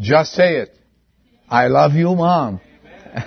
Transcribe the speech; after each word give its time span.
Just 0.00 0.32
say 0.32 0.56
it. 0.56 0.76
I 1.48 1.66
love 1.66 1.92
you, 1.92 2.14
mom. 2.14 2.60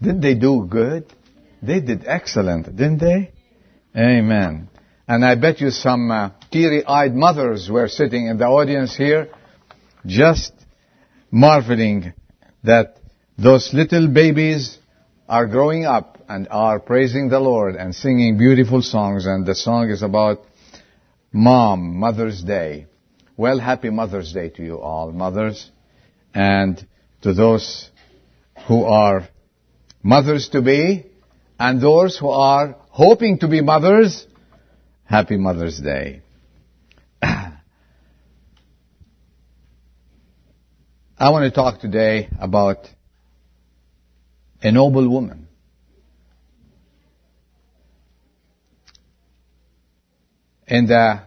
Didn't 0.00 0.20
they 0.20 0.34
do 0.34 0.66
good? 0.68 1.06
They 1.62 1.80
did 1.80 2.04
excellent, 2.06 2.66
didn't 2.66 2.98
they? 2.98 3.32
Amen. 3.96 4.68
And 5.08 5.24
I 5.24 5.34
bet 5.34 5.60
you 5.60 5.70
some 5.70 6.10
uh, 6.10 6.30
teary-eyed 6.50 7.14
mothers 7.14 7.68
were 7.70 7.88
sitting 7.88 8.26
in 8.26 8.38
the 8.38 8.44
audience 8.44 8.94
here, 8.96 9.28
just 10.06 10.52
marveling 11.30 12.12
that 12.62 12.98
those 13.36 13.70
little 13.72 14.06
babies 14.08 14.78
are 15.28 15.46
growing 15.46 15.86
up 15.86 16.22
and 16.28 16.46
are 16.50 16.78
praising 16.78 17.28
the 17.28 17.40
Lord 17.40 17.74
and 17.74 17.94
singing 17.94 18.38
beautiful 18.38 18.82
songs. 18.82 19.26
And 19.26 19.44
the 19.44 19.54
song 19.54 19.90
is 19.90 20.02
about 20.02 20.42
Mom, 21.32 21.96
Mother's 21.98 22.42
Day. 22.42 22.86
Well, 23.36 23.58
happy 23.58 23.90
Mother's 23.90 24.32
Day 24.32 24.50
to 24.50 24.62
you 24.62 24.78
all, 24.78 25.10
mothers, 25.10 25.68
and 26.32 26.86
to 27.22 27.34
those 27.34 27.90
who 28.68 28.84
are 28.84 29.28
mothers 30.04 30.50
to 30.50 30.62
be, 30.62 31.06
and 31.58 31.80
those 31.80 32.16
who 32.16 32.28
are 32.28 32.76
hoping 32.90 33.40
to 33.40 33.48
be 33.48 33.60
mothers, 33.60 34.24
happy 35.02 35.36
Mother's 35.36 35.80
Day. 35.80 36.22
I 37.22 37.58
want 41.18 41.42
to 41.44 41.50
talk 41.50 41.80
today 41.80 42.28
about 42.38 42.88
a 44.62 44.70
noble 44.70 45.08
woman. 45.08 45.48
In 50.68 50.86
the 50.86 50.96
uh, 50.96 51.20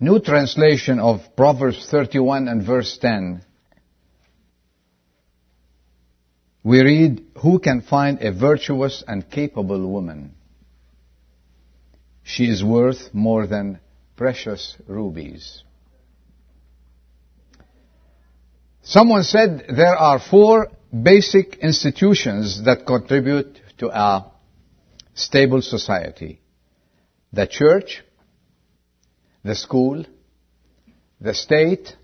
New 0.00 0.20
translation 0.20 1.00
of 1.00 1.20
Proverbs 1.36 1.88
31 1.90 2.46
and 2.46 2.64
verse 2.64 2.96
10, 2.98 3.44
we 6.62 6.80
read, 6.82 7.24
Who 7.42 7.58
can 7.58 7.80
find 7.82 8.22
a 8.22 8.32
virtuous 8.32 9.02
and 9.08 9.28
capable 9.28 9.84
woman? 9.90 10.34
She 12.22 12.44
is 12.44 12.62
worth 12.62 13.12
more 13.12 13.46
than 13.46 13.80
precious 14.16 14.76
rubies. 14.86 15.64
Someone 18.82 19.24
said 19.24 19.64
there 19.74 19.96
are 19.96 20.20
four 20.20 20.68
basic 20.92 21.56
institutions 21.56 22.64
that 22.64 22.86
contribute 22.86 23.60
to 23.78 23.88
a 23.88 24.30
stable 25.14 25.62
society. 25.62 26.40
The 27.32 27.46
church, 27.46 28.04
the 29.44 29.54
school, 29.54 30.04
the 31.20 31.34
state, 31.34 31.96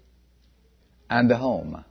and 1.10 1.30
the 1.30 1.36
home. 1.36 1.84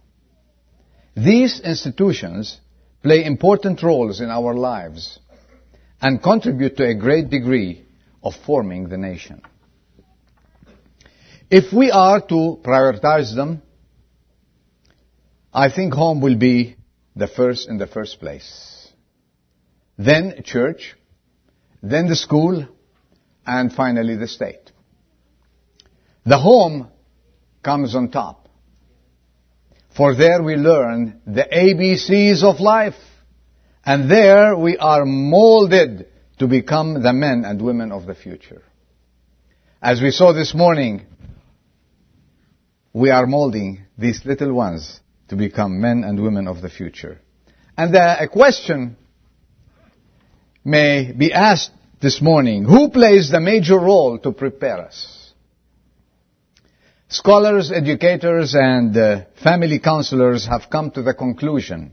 These 1.16 1.60
institutions 1.62 2.60
play 3.02 3.24
important 3.24 3.84
roles 3.84 4.20
in 4.20 4.30
our 4.30 4.54
lives 4.56 5.20
and 6.02 6.22
contribute 6.22 6.76
to 6.78 6.88
a 6.88 6.96
great 6.96 7.30
degree 7.30 7.86
of 8.24 8.34
forming 8.46 8.90
the 8.90 8.98
nation. 8.98 9.42
If 11.50 11.72
we 11.72 11.92
are 11.92 12.20
to 12.20 12.60
prioritize 12.64 13.36
them, 13.36 13.62
I 15.54 15.70
think 15.70 15.94
home 15.94 16.20
will 16.20 16.38
be 16.38 16.78
the 17.16 17.28
first 17.28 17.70
in 17.70 17.78
the 17.78 17.86
first 17.86 18.20
place. 18.20 18.92
Then 19.98 20.42
church, 20.44 20.96
then 21.84 22.08
the 22.08 22.16
school, 22.16 22.68
and 23.46 23.72
finally 23.72 24.16
the 24.16 24.28
state. 24.28 24.72
The 26.26 26.38
home 26.38 26.90
comes 27.64 27.96
on 27.96 28.10
top. 28.10 28.48
For 29.96 30.16
there 30.16 30.42
we 30.42 30.56
learn 30.56 31.22
the 31.26 31.44
ABCs 31.44 32.44
of 32.44 32.60
life. 32.60 32.96
And 33.86 34.10
there 34.10 34.56
we 34.56 34.78
are 34.78 35.06
molded 35.06 36.08
to 36.40 36.48
become 36.48 37.04
the 37.04 37.14
men 37.14 37.44
and 37.46 37.62
women 37.62 37.92
of 37.92 38.06
the 38.06 38.16
future. 38.16 38.64
As 39.82 40.02
we 40.02 40.12
saw 40.12 40.32
this 40.32 40.56
morning, 40.56 41.06
we 42.94 43.10
are 43.10 43.28
molding 43.28 43.86
these 43.98 44.22
little 44.26 44.54
ones 44.54 45.02
to 45.28 45.36
become 45.36 45.82
men 45.82 46.04
and 46.06 46.22
women 46.22 46.48
of 46.48 46.62
the 46.62 46.70
future. 46.70 47.20
And 47.78 47.94
uh, 47.96 48.18
a 48.20 48.28
question 48.30 48.98
may 50.64 51.12
be 51.12 51.34
asked 51.34 51.72
this 52.02 52.22
morning. 52.22 52.64
Who 52.64 52.90
plays 52.90 53.30
the 53.30 53.42
major 53.42 53.80
role 53.80 54.18
to 54.20 54.32
prepare 54.32 54.80
us? 54.80 55.23
Scholars, 57.14 57.72
educators, 57.72 58.56
and 58.56 58.98
uh, 58.98 59.26
family 59.44 59.78
counselors 59.78 60.48
have 60.48 60.72
come 60.72 60.90
to 60.90 61.04
the 61.04 61.14
conclusion 61.14 61.92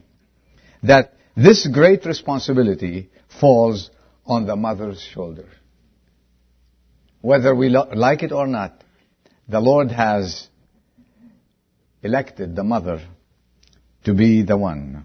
that 0.83 1.13
this 1.37 1.67
great 1.67 2.07
responsibility 2.07 3.11
falls 3.39 3.91
on 4.25 4.47
the 4.47 4.57
mother's 4.57 5.03
shoulder. 5.03 5.47
Whether 7.21 7.55
we 7.55 7.69
lo- 7.69 7.91
like 7.95 8.23
it 8.23 8.33
or 8.33 8.47
not, 8.47 8.83
the 9.47 9.61
Lord 9.61 9.91
has 9.91 10.49
elected 12.03 12.57
the 12.57 12.65
mother 12.65 13.07
to 14.05 14.15
be 14.15 14.41
the 14.41 14.57
one. 14.57 15.05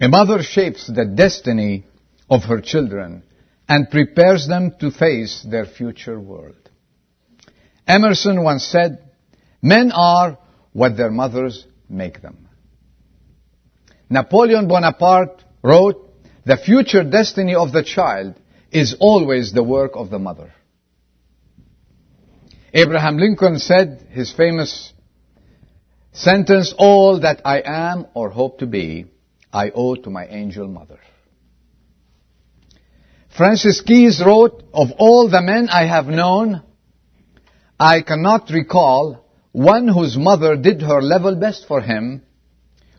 A 0.00 0.08
mother 0.08 0.42
shapes 0.42 0.88
the 0.88 1.04
destiny 1.04 1.86
of 2.28 2.42
her 2.42 2.60
children 2.60 3.22
and 3.68 3.88
prepares 3.88 4.48
them 4.48 4.74
to 4.80 4.90
face 4.90 5.46
their 5.48 5.66
future 5.66 6.18
world. 6.18 6.68
Emerson 7.86 8.42
once 8.42 8.64
said, 8.64 9.10
Men 9.62 9.92
are 9.92 10.38
what 10.72 10.96
their 10.96 11.10
mothers 11.10 11.66
make 11.88 12.20
them. 12.20 12.48
Napoleon 14.10 14.66
Bonaparte 14.66 15.44
wrote, 15.62 16.10
the 16.44 16.56
future 16.56 17.04
destiny 17.04 17.54
of 17.54 17.72
the 17.72 17.84
child 17.84 18.34
is 18.72 18.96
always 18.98 19.52
the 19.52 19.62
work 19.62 19.92
of 19.94 20.10
the 20.10 20.18
mother. 20.18 20.52
Abraham 22.74 23.18
Lincoln 23.18 23.58
said 23.58 24.08
his 24.10 24.32
famous 24.32 24.92
sentence, 26.12 26.74
all 26.76 27.20
that 27.20 27.42
I 27.44 27.62
am 27.64 28.06
or 28.14 28.30
hope 28.30 28.58
to 28.58 28.66
be, 28.66 29.06
I 29.52 29.70
owe 29.70 29.94
to 29.94 30.10
my 30.10 30.26
angel 30.26 30.66
mother. 30.66 30.98
Frances 33.36 33.80
Keyes 33.82 34.22
wrote, 34.24 34.64
of 34.74 34.88
all 34.98 35.30
the 35.30 35.42
men 35.42 35.68
I 35.68 35.86
have 35.86 36.06
known, 36.06 36.62
I 37.78 38.02
cannot 38.02 38.50
recall 38.50 39.21
one 39.52 39.86
whose 39.86 40.16
mother 40.16 40.56
did 40.56 40.80
her 40.82 41.00
level 41.02 41.36
best 41.36 41.66
for 41.68 41.80
him 41.80 42.22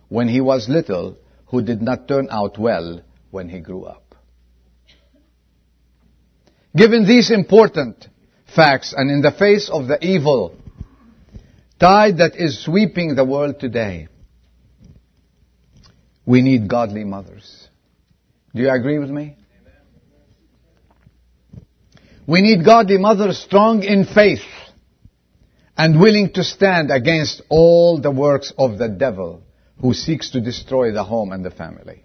when 0.08 0.28
he 0.28 0.40
was 0.40 0.69
little, 0.69 1.18
who 1.47 1.64
did 1.64 1.81
not 1.81 2.08
turn 2.08 2.28
out 2.31 2.58
well 2.58 3.02
when 3.31 3.50
he 3.50 3.59
grew 3.59 3.84
up. 3.84 4.16
Given 6.75 7.06
these 7.06 7.31
important 7.31 8.08
facts 8.56 8.94
and 8.96 9.09
in 9.12 9.22
the 9.22 9.31
face 9.31 9.69
of 9.69 9.88
the 9.88 9.97
evil 10.06 10.56
tide 11.80 12.18
that 12.19 12.36
is 12.36 12.64
sweeping 12.64 13.16
the 13.16 13.25
world 13.25 13.59
today, 13.59 14.08
we 16.25 16.41
need 16.41 16.68
godly 16.68 17.03
mothers. 17.03 17.68
Do 18.56 18.62
you 18.62 18.70
agree 18.70 19.00
with 19.00 19.09
me? 19.09 19.35
We 22.25 22.41
need 22.41 22.64
godly 22.64 22.97
mothers 22.97 23.40
strong 23.40 23.84
in 23.84 24.06
faith 24.06 24.41
and 25.78 26.00
willing 26.00 26.31
to 26.34 26.44
stand 26.44 26.91
against 26.91 27.41
all 27.50 28.00
the 28.00 28.11
works 28.11 28.53
of 28.57 28.78
the 28.78 28.89
devil 28.89 29.44
who 29.81 29.94
seeks 29.94 30.31
to 30.31 30.41
destroy 30.41 30.91
the 30.91 31.03
home 31.03 31.31
and 31.31 31.44
the 31.44 31.51
family. 31.51 32.03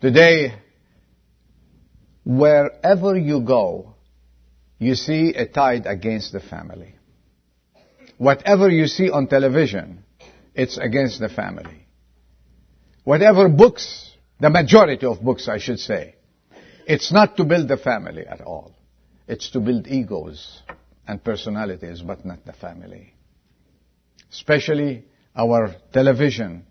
Today, 0.00 0.54
wherever 2.24 3.16
you 3.16 3.40
go, 3.40 3.94
you 4.78 4.94
see 4.94 5.34
a 5.34 5.46
tide 5.46 5.86
against 5.86 6.32
the 6.32 6.40
family. 6.40 6.94
Whatever 8.18 8.70
you 8.70 8.86
see 8.86 9.10
on 9.10 9.26
television, 9.26 10.04
it's 10.54 10.78
against 10.78 11.20
the 11.20 11.28
family. 11.28 11.86
Whatever 13.04 13.48
books, 13.48 14.10
the 14.40 14.50
majority 14.50 15.06
of 15.06 15.22
books 15.22 15.48
I 15.48 15.58
should 15.58 15.78
say, 15.78 16.16
it's 16.86 17.12
not 17.12 17.36
to 17.36 17.44
build 17.44 17.68
the 17.68 17.76
family 17.76 18.26
at 18.26 18.40
all. 18.40 18.75
It's 19.28 19.50
to 19.50 19.60
build 19.60 19.86
egos 19.88 20.62
and 21.06 21.22
personalities, 21.22 22.00
but 22.02 22.24
not 22.24 22.44
the 22.44 22.52
family. 22.52 23.14
Especially 24.30 25.04
our 25.36 25.74
television 25.92 26.66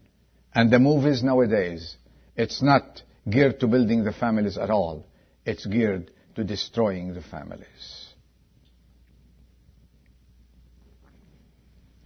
and 0.54 0.72
the 0.72 0.80
movies 0.80 1.22
nowadays. 1.22 1.98
It's 2.36 2.62
not 2.62 3.02
geared 3.30 3.60
to 3.60 3.68
building 3.68 4.04
the 4.04 4.14
families 4.14 4.58
at 4.58 4.70
all. 4.70 5.08
It's 5.46 5.66
geared 5.66 6.12
to 6.36 6.44
destroying 6.44 7.14
the 7.14 7.22
families. 7.22 8.14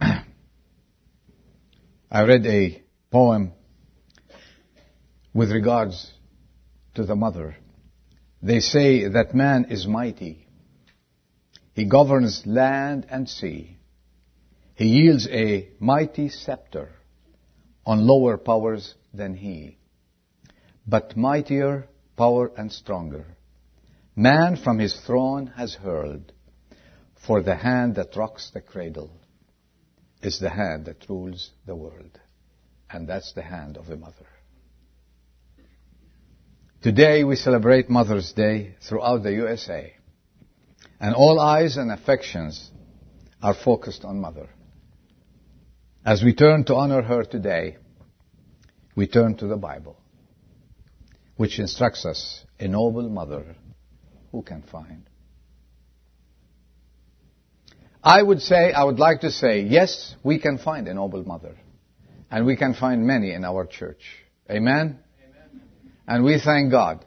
I 2.10 2.22
read 2.22 2.46
a 2.46 2.82
poem 3.10 3.52
with 5.32 5.50
regards 5.50 6.12
to 6.94 7.04
the 7.04 7.16
mother. 7.16 7.56
They 8.42 8.60
say 8.60 9.06
that 9.08 9.34
man 9.34 9.66
is 9.70 9.86
mighty. 9.86 10.46
He 11.74 11.84
governs 11.84 12.42
land 12.46 13.06
and 13.10 13.28
sea. 13.28 13.76
He 14.74 14.86
yields 14.86 15.28
a 15.28 15.68
mighty 15.78 16.30
scepter 16.30 16.90
on 17.84 18.06
lower 18.06 18.38
powers 18.38 18.94
than 19.12 19.34
he, 19.34 19.76
but 20.86 21.16
mightier 21.16 21.86
power 22.16 22.50
and 22.56 22.72
stronger. 22.72 23.26
Man 24.16 24.56
from 24.56 24.78
his 24.78 24.98
throne 25.06 25.48
has 25.56 25.74
hurled, 25.74 26.32
for 27.26 27.42
the 27.42 27.56
hand 27.56 27.96
that 27.96 28.16
rocks 28.16 28.50
the 28.52 28.60
cradle 28.60 29.10
is 30.22 30.38
the 30.38 30.50
hand 30.50 30.86
that 30.86 31.08
rules 31.08 31.50
the 31.66 31.76
world. 31.76 32.18
And 32.90 33.06
that's 33.08 33.32
the 33.32 33.42
hand 33.42 33.76
of 33.76 33.88
a 33.88 33.96
mother. 33.96 34.26
Today 36.82 37.24
we 37.24 37.36
celebrate 37.36 37.90
Mother's 37.90 38.32
Day 38.32 38.74
throughout 38.88 39.22
the 39.22 39.32
USA. 39.32 39.92
And 40.98 41.14
all 41.14 41.38
eyes 41.38 41.76
and 41.76 41.92
affections 41.92 42.70
are 43.42 43.52
focused 43.52 44.02
on 44.02 44.18
Mother. 44.18 44.48
As 46.06 46.22
we 46.22 46.34
turn 46.34 46.64
to 46.64 46.76
honor 46.76 47.02
her 47.02 47.24
today, 47.24 47.76
we 48.96 49.06
turn 49.06 49.36
to 49.36 49.46
the 49.46 49.58
Bible, 49.58 49.98
which 51.36 51.58
instructs 51.58 52.06
us, 52.06 52.46
a 52.58 52.66
noble 52.66 53.10
mother 53.10 53.56
who 54.32 54.40
can 54.40 54.62
find. 54.62 55.02
I 58.02 58.22
would 58.22 58.40
say, 58.40 58.72
I 58.72 58.84
would 58.84 58.98
like 58.98 59.20
to 59.20 59.30
say, 59.30 59.60
yes, 59.60 60.14
we 60.22 60.38
can 60.38 60.56
find 60.56 60.88
a 60.88 60.94
noble 60.94 61.24
mother. 61.24 61.56
And 62.30 62.46
we 62.46 62.56
can 62.56 62.72
find 62.72 63.06
many 63.06 63.34
in 63.34 63.44
our 63.44 63.66
church. 63.66 64.00
Amen? 64.50 65.00
And 66.10 66.24
we 66.24 66.40
thank 66.40 66.72
God 66.72 67.06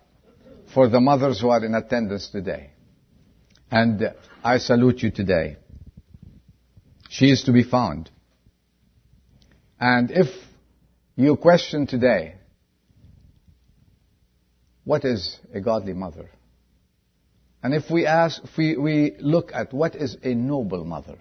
for 0.73 0.88
the 0.88 1.01
mothers 1.01 1.41
who 1.41 1.50
are 1.50 1.61
in 1.65 1.75
attendance 1.75 2.29
today. 2.29 2.69
And 3.69 4.01
I 4.41 4.59
salute 4.59 5.03
you 5.03 5.11
today. 5.11 5.57
She 7.09 7.25
is 7.25 7.44
to 7.44 7.51
be 7.51 7.63
found. 7.63 8.09
And 9.77 10.09
if 10.09 10.27
you 11.17 11.35
question 11.35 11.85
today, 11.85 12.35
what 14.85 15.03
is 15.03 15.38
a 15.53 15.59
godly 15.59 15.91
mother? 15.91 16.29
And 17.61 17.73
if 17.73 17.91
we 17.91 18.05
ask, 18.05 18.41
if 18.41 18.57
we, 18.57 18.77
we 18.77 19.17
look 19.19 19.51
at 19.53 19.73
what 19.73 19.95
is 19.95 20.15
a 20.23 20.33
noble 20.33 20.85
mother, 20.85 21.17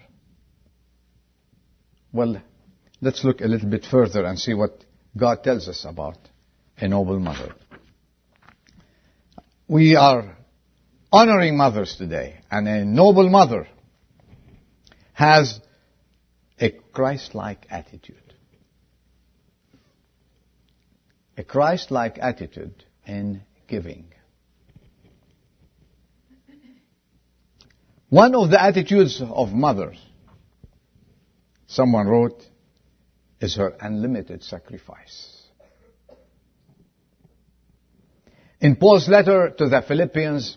well, 2.12 2.40
let's 3.00 3.24
look 3.24 3.40
a 3.40 3.46
little 3.46 3.68
bit 3.68 3.84
further 3.90 4.24
and 4.24 4.38
see 4.38 4.54
what 4.54 4.84
God 5.16 5.42
tells 5.42 5.66
us 5.66 5.84
about 5.84 6.18
a 6.78 6.86
noble 6.86 7.18
mother. 7.18 7.56
We 9.72 9.96
are 9.96 10.36
honoring 11.10 11.56
mothers 11.56 11.96
today, 11.96 12.40
and 12.50 12.68
a 12.68 12.84
noble 12.84 13.30
mother 13.30 13.66
has 15.14 15.58
a 16.60 16.72
Christ-like 16.92 17.68
attitude. 17.70 18.34
A 21.38 21.42
Christ-like 21.42 22.18
attitude 22.18 22.84
in 23.06 23.44
giving. 23.66 24.12
One 28.10 28.34
of 28.34 28.50
the 28.50 28.62
attitudes 28.62 29.22
of 29.26 29.54
mothers, 29.54 29.96
someone 31.66 32.08
wrote, 32.08 32.44
is 33.40 33.56
her 33.56 33.74
unlimited 33.80 34.44
sacrifice. 34.44 35.41
In 38.62 38.76
Paul's 38.76 39.08
letter 39.08 39.52
to 39.58 39.68
the 39.68 39.82
Philippians, 39.82 40.56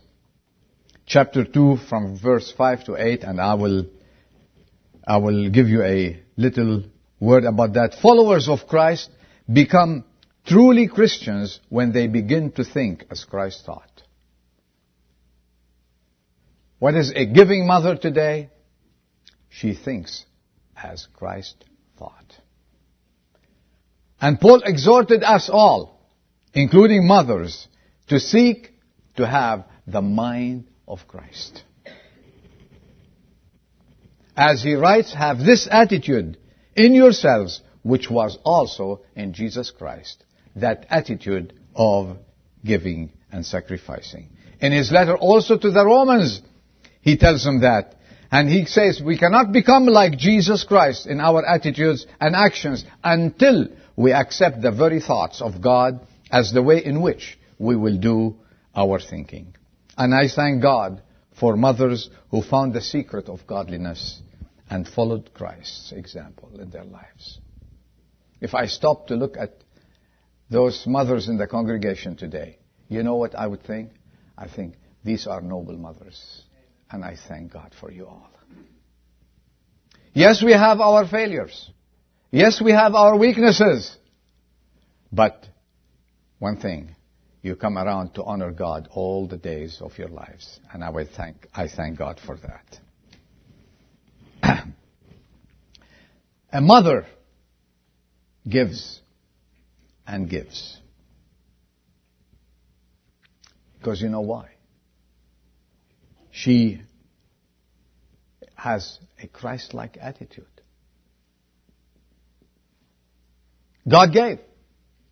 chapter 1.07 1.43
2 1.43 1.77
from 1.89 2.19
verse 2.19 2.53
5 2.55 2.83
to 2.83 2.95
8, 3.03 3.23
and 3.23 3.41
I 3.41 3.55
will, 3.55 3.87
I 5.07 5.17
will 5.17 5.49
give 5.49 5.67
you 5.69 5.81
a 5.81 6.21
little 6.37 6.83
word 7.19 7.45
about 7.45 7.73
that. 7.73 7.95
Followers 7.99 8.47
of 8.47 8.67
Christ 8.67 9.09
become 9.51 10.05
truly 10.45 10.87
Christians 10.87 11.59
when 11.69 11.93
they 11.93 12.05
begin 12.05 12.51
to 12.51 12.63
think 12.63 13.05
as 13.09 13.25
Christ 13.25 13.65
thought. 13.65 14.03
What 16.77 16.93
is 16.93 17.11
a 17.15 17.25
giving 17.25 17.65
mother 17.65 17.95
today? 17.95 18.51
She 19.49 19.73
thinks 19.73 20.25
as 20.77 21.07
Christ 21.11 21.55
thought. 21.97 22.35
And 24.21 24.39
Paul 24.39 24.61
exhorted 24.63 25.23
us 25.23 25.49
all, 25.51 25.99
including 26.53 27.07
mothers, 27.07 27.67
to 28.07 28.19
seek 28.19 28.71
to 29.15 29.27
have 29.27 29.65
the 29.87 30.01
mind 30.01 30.67
of 30.87 31.07
Christ. 31.07 31.63
As 34.35 34.61
he 34.61 34.73
writes, 34.73 35.13
have 35.13 35.39
this 35.39 35.67
attitude 35.69 36.37
in 36.75 36.93
yourselves, 36.93 37.61
which 37.83 38.09
was 38.09 38.37
also 38.43 39.01
in 39.15 39.33
Jesus 39.33 39.71
Christ. 39.71 40.23
That 40.55 40.85
attitude 40.89 41.53
of 41.75 42.17
giving 42.63 43.13
and 43.31 43.45
sacrificing. 43.45 44.29
In 44.59 44.71
his 44.71 44.91
letter 44.91 45.15
also 45.15 45.57
to 45.57 45.71
the 45.71 45.85
Romans, 45.85 46.41
he 47.01 47.17
tells 47.17 47.43
them 47.43 47.61
that. 47.61 47.95
And 48.31 48.49
he 48.49 48.65
says 48.65 49.01
we 49.01 49.17
cannot 49.17 49.53
become 49.53 49.85
like 49.85 50.17
Jesus 50.17 50.63
Christ 50.63 51.07
in 51.07 51.21
our 51.21 51.45
attitudes 51.45 52.05
and 52.19 52.35
actions 52.35 52.83
until 53.03 53.67
we 53.95 54.11
accept 54.11 54.61
the 54.61 54.71
very 54.71 54.99
thoughts 54.99 55.41
of 55.41 55.61
God 55.61 56.05
as 56.31 56.51
the 56.51 56.63
way 56.63 56.83
in 56.83 57.01
which 57.01 57.37
we 57.57 57.75
will 57.75 57.97
do 57.97 58.37
our 58.75 58.99
thinking. 58.99 59.55
And 59.97 60.13
I 60.13 60.27
thank 60.27 60.61
God 60.61 61.01
for 61.39 61.55
mothers 61.55 62.09
who 62.31 62.41
found 62.41 62.73
the 62.73 62.81
secret 62.81 63.29
of 63.29 63.45
godliness 63.47 64.21
and 64.69 64.87
followed 64.87 65.33
Christ's 65.33 65.91
example 65.91 66.59
in 66.59 66.69
their 66.69 66.83
lives. 66.83 67.39
If 68.41 68.53
I 68.53 68.65
stop 68.67 69.07
to 69.07 69.15
look 69.15 69.37
at 69.37 69.53
those 70.49 70.85
mothers 70.85 71.27
in 71.27 71.37
the 71.37 71.47
congregation 71.47 72.15
today, 72.15 72.59
you 72.87 73.03
know 73.03 73.15
what 73.15 73.35
I 73.35 73.47
would 73.47 73.63
think? 73.63 73.91
I 74.37 74.47
think 74.47 74.75
these 75.03 75.27
are 75.27 75.41
noble 75.41 75.77
mothers. 75.77 76.41
And 76.91 77.03
I 77.03 77.15
thank 77.27 77.53
God 77.53 77.73
for 77.79 77.91
you 77.91 78.05
all. 78.05 78.29
Yes, 80.13 80.41
we 80.43 80.53
have 80.53 80.79
our 80.79 81.07
failures. 81.07 81.69
Yes, 82.31 82.61
we 82.61 82.71
have 82.71 82.95
our 82.95 83.17
weaknesses. 83.17 83.95
But 85.11 85.47
one 86.39 86.57
thing, 86.57 86.95
you 87.45 87.55
come 87.55 87.77
around 87.77 88.15
to 88.15 88.23
honor 88.23 88.51
God 88.51 88.89
all 88.91 89.27
the 89.27 89.37
days 89.37 89.77
of 89.79 89.95
your 89.99 90.07
lives. 90.07 90.59
And 90.73 90.83
I 90.83 90.89
will 90.89 91.05
thank, 91.15 91.47
I 91.53 91.67
thank 91.67 91.99
God 91.99 92.19
for 92.25 92.39
that. 94.41 94.63
A 96.51 96.59
mother 96.59 97.05
gives 98.49 98.99
and 100.07 100.27
gives. 100.27 100.79
Because 103.77 104.01
you 104.01 104.09
know 104.09 104.21
why? 104.21 104.49
She 106.31 106.81
has 108.55 108.97
a 109.21 109.27
Christ-like 109.27 109.99
attitude. 110.01 110.47
God 113.87 114.11
gave, 114.13 114.39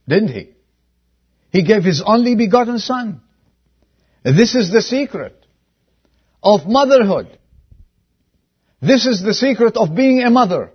didn't 0.08 0.29
He? 0.29 0.53
He 1.53 1.63
gave 1.63 1.83
His 1.83 2.01
only 2.03 2.36
begotten 2.36 2.79
Son. 2.79 3.22
This 4.24 4.55
is 4.55 4.72
the 4.72 4.81
secret 4.81 5.45
of 6.41 6.65
motherhood. 6.65 7.38
This 8.81 9.05
is 9.05 9.22
the 9.22 9.36
secret 9.36 9.77
of 9.77 9.95
being 9.95 10.24
a 10.24 10.31
mother. 10.31 10.72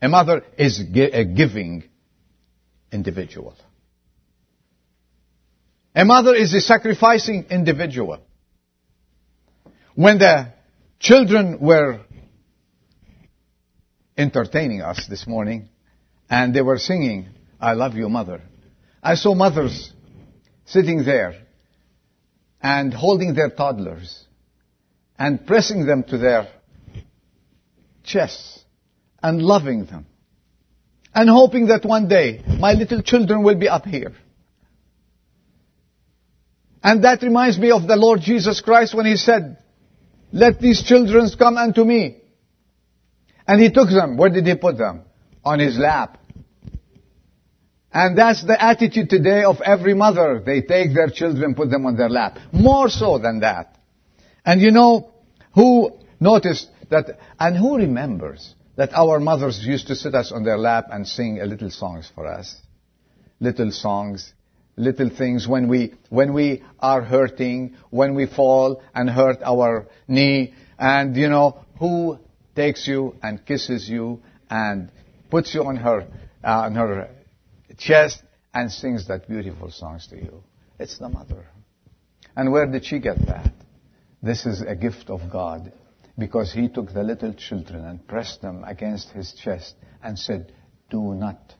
A 0.00 0.08
mother 0.08 0.44
is 0.56 0.80
a 0.80 1.24
giving 1.24 1.82
individual. 2.92 3.56
A 5.92 6.04
mother 6.04 6.36
is 6.36 6.54
a 6.54 6.60
sacrificing 6.60 7.46
individual. 7.50 8.20
When 9.96 10.18
the 10.18 10.52
children 11.00 11.58
were 11.60 12.02
entertaining 14.16 14.82
us 14.82 15.04
this 15.10 15.26
morning, 15.26 15.68
and 16.30 16.54
they 16.54 16.62
were 16.62 16.78
singing, 16.78 17.30
I 17.60 17.72
love 17.72 17.94
you, 17.94 18.08
mother. 18.08 18.42
I 19.08 19.14
saw 19.14 19.34
mothers 19.34 19.90
sitting 20.66 21.02
there 21.02 21.34
and 22.60 22.92
holding 22.92 23.32
their 23.32 23.48
toddlers 23.48 24.26
and 25.18 25.46
pressing 25.46 25.86
them 25.86 26.02
to 26.10 26.18
their 26.18 26.46
chests 28.04 28.62
and 29.22 29.40
loving 29.40 29.86
them 29.86 30.04
and 31.14 31.30
hoping 31.30 31.68
that 31.68 31.86
one 31.86 32.08
day 32.08 32.42
my 32.60 32.74
little 32.74 33.00
children 33.00 33.42
will 33.42 33.58
be 33.58 33.66
up 33.66 33.86
here. 33.86 34.12
And 36.82 37.02
that 37.04 37.22
reminds 37.22 37.58
me 37.58 37.70
of 37.70 37.88
the 37.88 37.96
Lord 37.96 38.20
Jesus 38.20 38.60
Christ 38.60 38.94
when 38.94 39.06
he 39.06 39.16
said, 39.16 39.56
let 40.32 40.60
these 40.60 40.82
children 40.82 41.30
come 41.38 41.56
unto 41.56 41.82
me. 41.82 42.18
And 43.46 43.58
he 43.58 43.70
took 43.70 43.88
them. 43.88 44.18
Where 44.18 44.28
did 44.28 44.46
he 44.46 44.54
put 44.54 44.76
them? 44.76 45.04
On 45.46 45.58
his 45.58 45.78
lap. 45.78 46.18
And 47.98 48.16
that's 48.16 48.44
the 48.44 48.62
attitude 48.62 49.10
today 49.10 49.42
of 49.42 49.60
every 49.60 49.92
mother. 49.92 50.40
They 50.46 50.60
take 50.60 50.94
their 50.94 51.10
children, 51.10 51.56
put 51.56 51.68
them 51.68 51.84
on 51.84 51.96
their 51.96 52.08
lap. 52.08 52.38
More 52.52 52.88
so 52.88 53.18
than 53.18 53.40
that. 53.40 53.76
And 54.44 54.60
you 54.60 54.70
know, 54.70 55.10
who 55.52 55.98
noticed 56.20 56.68
that, 56.90 57.18
and 57.40 57.56
who 57.56 57.76
remembers 57.76 58.54
that 58.76 58.92
our 58.92 59.18
mothers 59.18 59.66
used 59.66 59.88
to 59.88 59.96
sit 59.96 60.14
us 60.14 60.30
on 60.30 60.44
their 60.44 60.58
lap 60.58 60.86
and 60.92 61.08
sing 61.08 61.40
a 61.40 61.44
little 61.44 61.72
songs 61.72 62.08
for 62.14 62.28
us? 62.28 62.54
Little 63.40 63.72
songs, 63.72 64.32
little 64.76 65.10
things 65.10 65.48
when 65.48 65.66
we, 65.66 65.94
when 66.08 66.32
we 66.32 66.62
are 66.78 67.02
hurting, 67.02 67.74
when 67.90 68.14
we 68.14 68.26
fall 68.26 68.80
and 68.94 69.10
hurt 69.10 69.38
our 69.42 69.88
knee, 70.06 70.54
and 70.78 71.16
you 71.16 71.28
know, 71.28 71.64
who 71.80 72.20
takes 72.54 72.86
you 72.86 73.16
and 73.24 73.44
kisses 73.44 73.88
you 73.88 74.22
and 74.48 74.92
puts 75.30 75.52
you 75.52 75.64
on 75.64 75.74
her, 75.74 76.06
uh, 76.44 76.60
on 76.60 76.76
her 76.76 77.10
chest 77.78 78.22
and 78.52 78.70
sings 78.70 79.08
that 79.08 79.28
beautiful 79.28 79.70
songs 79.70 80.06
to 80.08 80.16
you. 80.16 80.42
It's 80.78 80.98
the 80.98 81.08
mother. 81.08 81.46
And 82.36 82.52
where 82.52 82.66
did 82.66 82.84
she 82.84 82.98
get 82.98 83.18
that? 83.26 83.52
This 84.22 84.46
is 84.46 84.62
a 84.62 84.74
gift 84.74 85.10
of 85.10 85.30
God 85.30 85.72
because 86.18 86.52
he 86.52 86.68
took 86.68 86.92
the 86.92 87.02
little 87.02 87.32
children 87.32 87.84
and 87.84 88.06
pressed 88.06 88.42
them 88.42 88.64
against 88.64 89.10
his 89.10 89.32
chest 89.32 89.74
and 90.02 90.18
said, 90.18 90.52
do 90.90 91.14
not, 91.14 91.54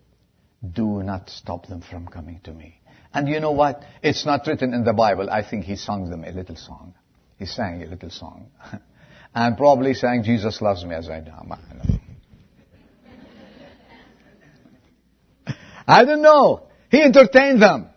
do 0.72 1.02
not 1.02 1.30
stop 1.30 1.66
them 1.68 1.82
from 1.82 2.06
coming 2.06 2.40
to 2.44 2.52
me. 2.52 2.80
And 3.14 3.28
you 3.28 3.40
know 3.40 3.52
what? 3.52 3.82
It's 4.02 4.26
not 4.26 4.46
written 4.46 4.74
in 4.74 4.84
the 4.84 4.92
Bible. 4.92 5.30
I 5.30 5.48
think 5.48 5.64
he 5.64 5.76
sung 5.76 6.10
them 6.10 6.24
a 6.24 6.30
little 6.30 6.56
song. 6.56 6.94
He 7.38 7.46
sang 7.46 7.82
a 7.82 7.86
little 7.86 8.10
song. 8.10 8.50
and 9.34 9.56
probably 9.56 9.94
sang, 9.94 10.24
Jesus 10.24 10.60
loves 10.60 10.84
me 10.84 10.94
as 10.94 11.08
I 11.08 11.18
am. 11.18 11.52
I 15.88 16.04
don't 16.04 16.22
know. 16.22 16.68
He 16.90 17.02
entertained 17.02 17.62
them. 17.62 17.88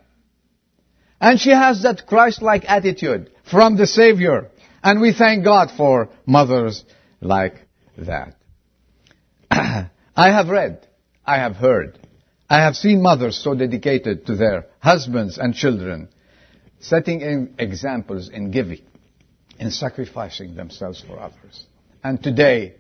And 1.20 1.40
she 1.40 1.52
has 1.52 1.84
that 1.84 2.08
Christ-like 2.08 2.64
attitude 2.66 3.30
from 3.44 3.78
the 3.78 3.86
Savior. 3.86 4.50
And 4.82 5.02
we 5.02 5.14
thank 5.14 5.44
God 5.44 5.70
for 5.76 6.10
mothers 6.26 6.84
like 7.20 7.56
that. 7.98 8.36
I 9.52 9.90
have 10.16 10.48
read, 10.48 10.88
I 11.26 11.38
have 11.38 11.56
heard, 11.58 12.00
I 12.50 12.64
have 12.64 12.76
seen 12.76 13.02
mothers 13.02 13.38
so 13.38 13.54
dedicated 13.54 14.26
to 14.26 14.36
their 14.36 14.68
husbands 14.80 15.38
and 15.38 15.54
children, 15.54 16.10
setting 16.80 17.22
in 17.22 17.56
examples 17.60 18.30
in 18.30 18.52
giving, 18.52 18.82
in 19.60 19.70
sacrificing 19.70 20.56
themselves 20.56 21.04
for 21.06 21.20
others. 21.20 21.66
And 22.04 22.24
today, 22.24 22.76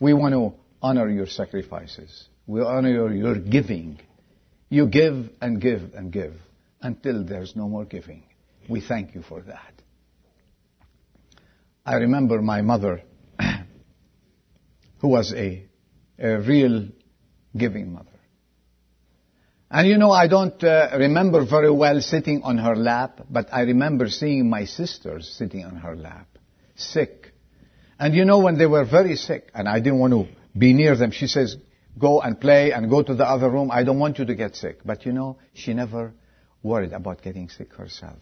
we 0.00 0.14
want 0.14 0.34
to 0.34 0.54
honor 0.80 1.08
your 1.10 1.26
sacrifices. 1.26 2.28
We 2.46 2.62
honor 2.62 2.90
your, 2.90 3.12
your 3.12 3.34
giving. 3.36 4.00
You 4.72 4.86
give 4.86 5.28
and 5.42 5.60
give 5.60 5.92
and 5.92 6.10
give 6.10 6.32
until 6.80 7.24
there's 7.24 7.54
no 7.54 7.68
more 7.68 7.84
giving. 7.84 8.22
We 8.70 8.80
thank 8.80 9.14
you 9.14 9.20
for 9.20 9.42
that. 9.42 9.74
I 11.84 11.96
remember 11.96 12.40
my 12.40 12.62
mother, 12.62 13.02
who 15.00 15.08
was 15.08 15.34
a, 15.34 15.66
a 16.18 16.38
real 16.38 16.88
giving 17.54 17.92
mother. 17.92 18.18
And 19.70 19.88
you 19.88 19.98
know, 19.98 20.10
I 20.10 20.26
don't 20.26 20.64
uh, 20.64 20.96
remember 20.98 21.44
very 21.44 21.70
well 21.70 22.00
sitting 22.00 22.42
on 22.42 22.56
her 22.56 22.74
lap, 22.74 23.20
but 23.28 23.52
I 23.52 23.64
remember 23.64 24.08
seeing 24.08 24.48
my 24.48 24.64
sisters 24.64 25.28
sitting 25.36 25.66
on 25.66 25.76
her 25.76 25.94
lap, 25.94 26.38
sick. 26.76 27.34
And 27.98 28.14
you 28.14 28.24
know, 28.24 28.38
when 28.38 28.56
they 28.56 28.64
were 28.66 28.86
very 28.86 29.16
sick, 29.16 29.50
and 29.52 29.68
I 29.68 29.80
didn't 29.80 29.98
want 29.98 30.14
to 30.14 30.28
be 30.58 30.72
near 30.72 30.96
them, 30.96 31.10
she 31.10 31.26
says, 31.26 31.58
go 31.98 32.20
and 32.20 32.40
play 32.40 32.72
and 32.72 32.88
go 32.88 33.02
to 33.02 33.14
the 33.14 33.24
other 33.24 33.50
room. 33.50 33.70
I 33.70 33.84
don't 33.84 33.98
want 33.98 34.18
you 34.18 34.24
to 34.24 34.34
get 34.34 34.56
sick. 34.56 34.80
But 34.84 35.04
you 35.06 35.12
know, 35.12 35.38
she 35.54 35.74
never 35.74 36.12
worried 36.62 36.92
about 36.92 37.22
getting 37.22 37.48
sick 37.48 37.74
herself. 37.74 38.18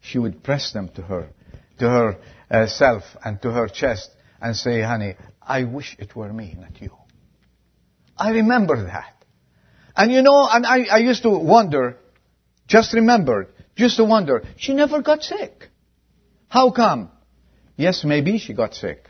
She 0.00 0.18
would 0.18 0.42
press 0.42 0.72
them 0.72 0.88
to 0.96 1.02
her, 1.02 1.30
to 1.78 1.88
her 1.88 2.18
uh, 2.50 2.66
self 2.66 3.04
and 3.24 3.40
to 3.42 3.50
her 3.50 3.68
chest 3.68 4.10
and 4.40 4.54
say, 4.54 4.82
honey, 4.82 5.16
I 5.40 5.64
wish 5.64 5.96
it 5.98 6.14
were 6.14 6.32
me, 6.32 6.56
not 6.58 6.80
you. 6.80 6.90
I 8.16 8.30
remember 8.30 8.84
that. 8.84 9.24
And 9.96 10.12
you 10.12 10.22
know, 10.22 10.48
and 10.50 10.66
I, 10.66 10.84
I 10.84 10.98
used 10.98 11.22
to 11.22 11.30
wonder, 11.30 11.98
just 12.66 12.92
remembered, 12.92 13.48
used 13.76 13.96
to 13.96 14.04
wonder, 14.04 14.44
she 14.56 14.74
never 14.74 15.02
got 15.02 15.22
sick. 15.22 15.68
How 16.48 16.70
come? 16.70 17.10
Yes, 17.76 18.04
maybe 18.04 18.38
she 18.38 18.52
got 18.52 18.74
sick, 18.74 19.08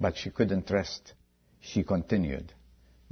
but 0.00 0.16
she 0.16 0.30
couldn't 0.30 0.70
rest. 0.70 1.12
She 1.60 1.82
continued. 1.82 2.52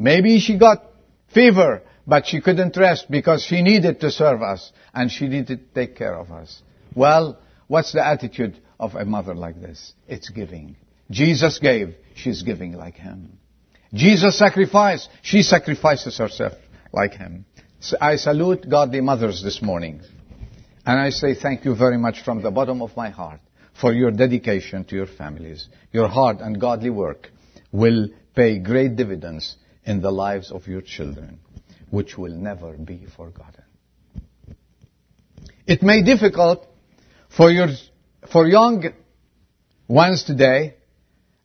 Maybe 0.01 0.39
she 0.41 0.57
got 0.57 0.83
fever, 1.29 1.83
but 2.07 2.27
she 2.27 2.41
couldn't 2.41 2.75
rest 2.75 3.11
because 3.11 3.45
she 3.45 3.61
needed 3.61 4.01
to 4.01 4.11
serve 4.11 4.41
us 4.41 4.73
and 4.95 5.13
she 5.13 5.29
needed 5.29 5.47
to 5.49 5.57
take 5.75 5.95
care 5.95 6.15
of 6.15 6.33
us. 6.33 6.63
Well, 6.95 7.39
what's 7.69 7.93
the 7.93 8.05
attitude 8.05 8.59
of 8.79 8.95
a 8.95 9.05
mother 9.05 9.35
like 9.35 9.61
this? 9.61 9.93
It's 10.09 10.31
giving. 10.31 10.77
Jesus 11.11 11.59
gave, 11.59 11.97
she's 12.15 12.43
giving 12.43 12.73
like 12.73 12.95
him. 12.95 13.39
Jesus 13.93 14.39
sacrificed, 14.39 15.11
she 15.21 15.43
sacrifices 15.43 16.17
herself 16.17 16.55
like 16.95 17.13
him. 17.13 17.45
So 17.81 17.99
I 18.01 18.17
salute 18.17 18.71
godly 18.71 19.03
mothers 19.03 19.43
this 19.43 19.61
morning. 19.61 20.01
And 20.87 20.99
I 20.99 21.11
say 21.11 21.35
thank 21.35 21.67
you 21.67 21.75
very 21.75 21.99
much 21.99 22.23
from 22.23 22.41
the 22.41 22.51
bottom 22.51 22.81
of 22.81 22.97
my 22.97 23.11
heart 23.11 23.41
for 23.79 23.93
your 23.93 24.13
dedication 24.13 24.85
to 24.85 24.97
your 24.97 25.07
families. 25.07 25.69
Your 25.93 26.09
hard 26.09 26.41
and 26.41 26.59
godly 26.59 26.89
work 26.89 27.31
will 27.71 28.09
pay 28.35 28.59
great 28.61 28.97
dividends 28.97 29.57
in 29.91 30.01
the 30.01 30.11
lives 30.11 30.53
of 30.53 30.69
your 30.69 30.83
children, 30.83 31.41
which 31.91 32.17
will 32.17 32.33
never 32.33 32.73
be 32.75 33.07
forgotten. 33.17 33.65
It 35.67 35.83
may 35.83 36.03
be 36.03 36.15
difficult 36.15 36.67
for 37.37 37.51
your, 37.51 37.69
for 38.33 38.47
young 38.47 38.85
ones 39.89 40.23
today 40.25 40.77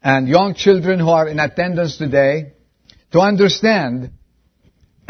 and 0.01 0.27
young 0.27 0.53
children 0.53 0.99
who 0.99 1.09
are 1.09 1.27
in 1.27 1.39
attendance 1.39 1.97
today 1.97 2.53
to 3.11 3.19
understand 3.19 4.11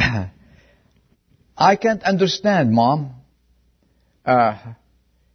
I 1.58 1.76
can't 1.76 2.04
understand, 2.04 2.72
mom. 2.72 3.16
Uh, 4.26 4.58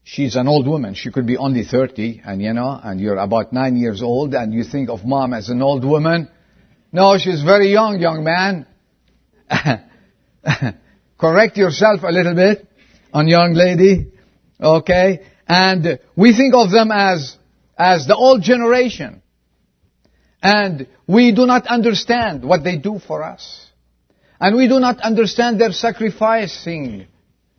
she's 0.04 0.36
an 0.36 0.48
old 0.48 0.66
woman. 0.66 0.94
She 0.94 1.10
could 1.10 1.26
be 1.26 1.36
only 1.36 1.64
30, 1.64 2.22
and 2.24 2.42
you 2.42 2.52
know, 2.52 2.78
and 2.82 3.00
you're 3.00 3.16
about 3.16 3.52
nine 3.52 3.76
years 3.76 4.02
old, 4.02 4.34
and 4.34 4.52
you 4.52 4.64
think 4.64 4.88
of 4.90 5.04
mom 5.04 5.32
as 5.32 5.48
an 5.48 5.62
old 5.62 5.84
woman. 5.84 6.28
No, 6.92 7.18
she's 7.18 7.42
very 7.42 7.70
young, 7.70 8.00
young 8.00 8.24
man. 8.24 8.66
Correct 11.18 11.56
yourself 11.56 12.00
a 12.02 12.10
little 12.10 12.34
bit 12.34 12.66
on 13.12 13.28
young 13.28 13.52
lady. 13.54 14.12
Okay? 14.60 15.26
And 15.46 16.00
we 16.16 16.36
think 16.36 16.54
of 16.54 16.70
them 16.70 16.90
as, 16.90 17.36
as 17.78 18.06
the 18.06 18.16
old 18.16 18.42
generation. 18.42 19.22
And 20.42 20.88
we 21.06 21.32
do 21.32 21.46
not 21.46 21.66
understand 21.66 22.44
what 22.44 22.64
they 22.64 22.76
do 22.78 22.98
for 22.98 23.22
us. 23.22 23.66
And 24.40 24.56
we 24.56 24.68
do 24.68 24.80
not 24.80 25.00
understand 25.00 25.60
their 25.60 25.72
sacrificing 25.72 27.06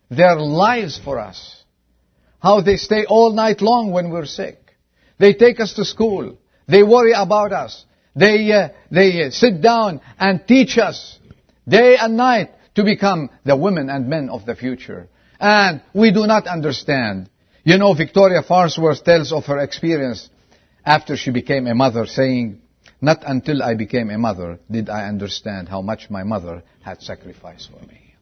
their 0.09 0.35
lives 0.35 0.99
for 1.03 1.19
us. 1.19 1.63
How 2.39 2.61
they 2.61 2.77
stay 2.77 3.05
all 3.05 3.33
night 3.33 3.61
long 3.61 3.91
when 3.91 4.09
we're 4.09 4.25
sick. 4.25 4.57
They 5.19 5.33
take 5.33 5.59
us 5.59 5.73
to 5.75 5.85
school. 5.85 6.39
They 6.67 6.81
worry 6.81 7.13
about 7.15 7.53
us. 7.53 7.85
They, 8.15 8.51
uh, 8.51 8.69
they 8.89 9.23
uh, 9.23 9.31
sit 9.31 9.61
down 9.61 10.01
and 10.19 10.45
teach 10.47 10.77
us 10.77 11.19
day 11.67 11.97
and 11.97 12.17
night 12.17 12.51
to 12.75 12.83
become 12.83 13.29
the 13.45 13.55
women 13.55 13.89
and 13.89 14.07
men 14.07 14.29
of 14.29 14.45
the 14.45 14.55
future. 14.55 15.07
And 15.39 15.81
we 15.93 16.11
do 16.11 16.27
not 16.27 16.47
understand. 16.47 17.29
You 17.63 17.77
know, 17.77 17.93
Victoria 17.93 18.41
Farnsworth 18.41 19.03
tells 19.03 19.31
of 19.31 19.45
her 19.45 19.59
experience 19.59 20.29
after 20.85 21.15
she 21.15 21.31
became 21.31 21.67
a 21.67 21.75
mother 21.75 22.05
saying, 22.05 22.61
not 23.01 23.23
until 23.25 23.63
I 23.63 23.75
became 23.75 24.09
a 24.09 24.17
mother 24.17 24.59
did 24.69 24.89
I 24.89 25.07
understand 25.07 25.69
how 25.69 25.81
much 25.81 26.09
my 26.09 26.23
mother 26.23 26.63
had 26.81 27.01
sacrificed 27.01 27.69
for 27.71 27.83
me. 27.85 28.15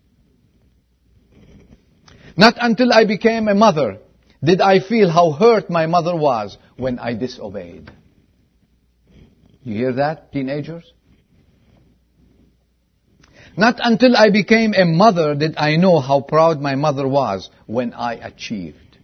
Not 2.38 2.56
until 2.60 2.94
I 2.94 3.06
became 3.06 3.48
a 3.48 3.56
mother 3.56 4.00
did 4.42 4.62
I 4.62 4.80
feel 4.80 5.10
how 5.10 5.32
hurt 5.32 5.70
my 5.70 5.86
mother 5.86 6.16
was 6.16 6.58
when 6.78 6.98
I 6.98 7.14
disobeyed. 7.14 7.92
You 9.64 9.76
hear 9.76 9.94
that, 9.94 10.32
teenagers? 10.32 10.92
Not 13.58 13.76
until 13.80 14.16
I 14.16 14.30
became 14.30 14.74
a 14.74 14.86
mother 14.86 15.36
did 15.36 15.58
I 15.58 15.76
know 15.76 16.00
how 16.00 16.22
proud 16.22 16.62
my 16.62 16.76
mother 16.76 17.08
was 17.08 17.50
when 17.66 17.94
I 17.94 18.14
achieved. 18.14 18.98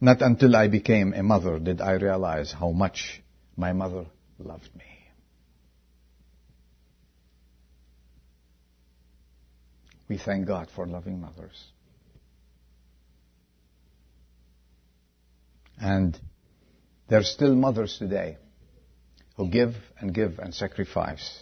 Not 0.00 0.22
until 0.22 0.56
I 0.56 0.68
became 0.68 1.12
a 1.14 1.22
mother 1.22 1.58
did 1.58 1.80
I 1.80 1.92
realize 1.92 2.52
how 2.52 2.70
much 2.70 3.22
my 3.56 3.72
mother 3.72 4.06
loved 4.38 4.70
me. 4.74 4.84
We 10.08 10.16
thank 10.16 10.46
God 10.46 10.68
for 10.74 10.86
loving 10.86 11.20
mothers. 11.20 11.64
And 15.80 16.18
there 17.08 17.20
are 17.20 17.24
still 17.24 17.54
mothers 17.54 17.96
today 17.98 18.36
who 19.36 19.48
give 19.48 19.74
and 19.98 20.14
give 20.14 20.38
and 20.38 20.54
sacrifice 20.54 21.40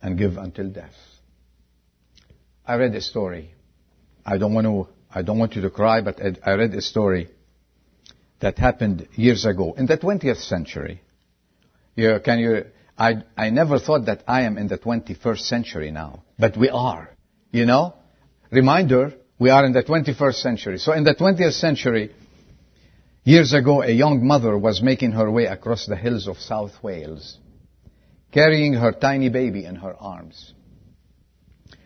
and 0.00 0.16
give 0.16 0.36
until 0.36 0.68
death. 0.70 0.94
I 2.66 2.76
read 2.76 2.94
a 2.94 3.00
story. 3.00 3.54
I 4.24 4.38
don't 4.38 4.54
want 4.54 4.66
to 4.66 4.88
I 5.14 5.22
don't 5.22 5.38
want 5.38 5.54
you 5.54 5.62
to 5.62 5.70
cry, 5.70 6.00
but 6.00 6.18
I 6.44 6.54
read 6.54 6.74
a 6.74 6.80
story 6.80 7.28
that 8.40 8.58
happened 8.58 9.08
years 9.14 9.44
ago 9.44 9.74
in 9.78 9.86
the 9.86 9.96
20th 9.96 10.42
century. 10.42 11.02
You, 11.94 12.18
can 12.24 12.40
you, 12.40 12.64
I, 12.98 13.22
I 13.36 13.50
never 13.50 13.78
thought 13.78 14.06
that 14.06 14.24
I 14.26 14.42
am 14.42 14.58
in 14.58 14.66
the 14.66 14.76
21st 14.76 15.38
century 15.38 15.92
now, 15.92 16.24
but 16.36 16.56
we 16.56 16.68
are. 16.68 17.10
You 17.52 17.64
know? 17.64 17.94
Reminder, 18.50 19.14
we 19.38 19.50
are 19.50 19.64
in 19.64 19.72
the 19.72 19.84
21st 19.84 20.34
century. 20.34 20.78
So 20.78 20.92
in 20.92 21.04
the 21.04 21.14
20th 21.14 21.52
century, 21.52 22.12
years 23.24 23.54
ago, 23.54 23.82
a 23.82 23.90
young 23.90 24.26
mother 24.26 24.56
was 24.56 24.82
making 24.82 25.12
her 25.12 25.30
way 25.30 25.46
across 25.46 25.86
the 25.86 25.96
hills 25.96 26.28
of 26.28 26.36
South 26.38 26.82
Wales, 26.82 27.38
carrying 28.30 28.74
her 28.74 28.92
tiny 28.92 29.30
baby 29.30 29.64
in 29.64 29.76
her 29.76 29.96
arms, 29.98 30.52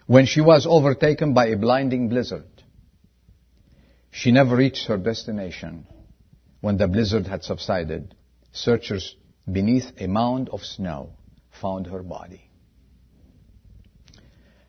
when 0.06 0.26
she 0.26 0.40
was 0.40 0.66
overtaken 0.68 1.32
by 1.32 1.46
a 1.46 1.56
blinding 1.56 2.08
blizzard. 2.08 2.46
She 4.10 4.32
never 4.32 4.56
reached 4.56 4.88
her 4.88 4.96
destination. 4.96 5.86
When 6.60 6.76
the 6.76 6.88
blizzard 6.88 7.28
had 7.28 7.44
subsided, 7.44 8.14
searchers 8.52 9.14
beneath 9.50 9.92
a 9.98 10.08
mound 10.08 10.48
of 10.48 10.62
snow 10.62 11.10
found 11.60 11.86
her 11.86 12.02
body. 12.02 12.50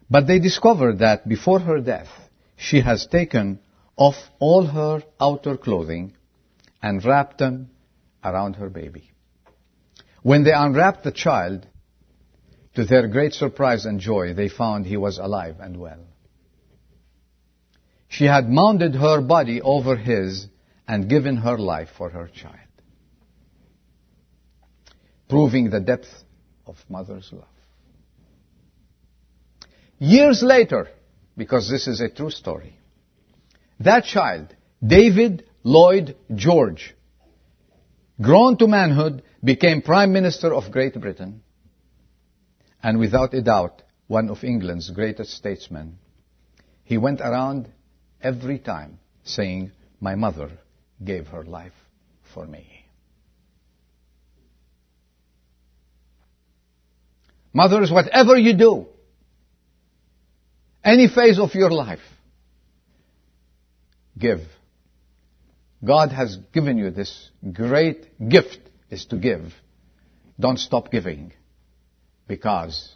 But 0.08 0.28
they 0.28 0.40
discovered 0.40 1.00
that 1.00 1.28
before 1.28 1.60
her 1.60 1.80
death, 1.80 2.10
she 2.58 2.82
has 2.82 3.08
taken 3.08 3.60
off 3.96 4.16
all 4.40 4.66
her 4.66 5.02
outer 5.20 5.58
clothing 5.58 6.14
and 6.82 7.04
wrapped 7.04 7.38
them 7.38 7.70
around 8.24 8.56
her 8.56 8.70
baby. 8.70 9.12
When 10.22 10.44
they 10.44 10.52
unwrapped 10.52 11.04
the 11.04 11.12
child, 11.12 11.68
to 12.76 12.86
their 12.86 13.08
great 13.08 13.34
surprise 13.34 13.86
and 13.86 14.00
joy, 14.00 14.34
they 14.34 14.48
found 14.48 14.86
he 14.86 14.98
was 14.98 15.18
alive 15.18 15.56
and 15.60 15.78
well. 15.78 16.00
She 18.08 18.26
had 18.26 18.50
mounted 18.50 18.96
her 18.96 19.22
body 19.22 19.62
over 19.62 19.96
his 19.96 20.48
and 20.88 21.10
given 21.10 21.38
her 21.38 21.58
life 21.58 21.90
for 21.98 22.10
her 22.10 22.28
child, 22.28 22.56
proving 25.28 25.70
the 25.70 25.80
depth 25.80 26.08
of 26.66 26.78
mother's 26.90 27.30
love. 27.32 27.44
Years 30.00 30.42
later, 30.42 30.88
because 31.36 31.70
this 31.70 31.88
is 31.88 32.02
a 32.02 32.10
true 32.10 32.32
story, 32.32 32.80
that 33.80 34.06
child, 34.06 34.56
David 34.86 35.49
Lloyd 35.64 36.16
George, 36.34 36.96
grown 38.22 38.58
to 38.58 38.68
manhood, 38.68 39.24
became 39.44 39.82
Prime 39.82 40.14
Minister 40.14 40.54
of 40.54 40.72
Great 40.72 41.00
Britain, 41.00 41.42
and 42.82 43.00
without 43.00 43.34
a 43.34 43.42
doubt, 43.42 43.82
one 44.08 44.30
of 44.30 44.44
England's 44.44 44.90
greatest 44.90 45.32
statesmen. 45.32 45.98
He 46.84 46.98
went 46.98 47.22
around 47.22 47.70
every 48.22 48.58
time 48.58 49.00
saying, 49.24 49.72
My 50.00 50.16
mother 50.16 50.50
gave 51.04 51.28
her 51.28 51.44
life 51.44 51.74
for 52.34 52.46
me. 52.46 52.66
Mothers, 57.52 57.92
whatever 57.92 58.38
you 58.38 58.56
do, 58.56 58.88
any 60.84 61.08
phase 61.08 61.40
of 61.40 61.54
your 61.54 61.72
life, 61.72 62.00
give. 64.18 64.42
God 65.84 66.12
has 66.12 66.36
given 66.54 66.78
you 66.78 66.92
this 66.92 67.30
great 67.54 68.30
gift 68.30 68.60
is 68.90 69.06
to 69.08 69.18
give. 69.18 69.54
Don't 70.40 70.60
stop 70.60 70.92
giving 70.92 71.34
because 72.28 72.96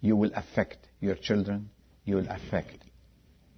you 0.00 0.16
will 0.16 0.30
affect 0.34 0.78
your 1.00 1.14
children, 1.14 1.70
you 2.04 2.16
will 2.16 2.28
affect 2.28 2.78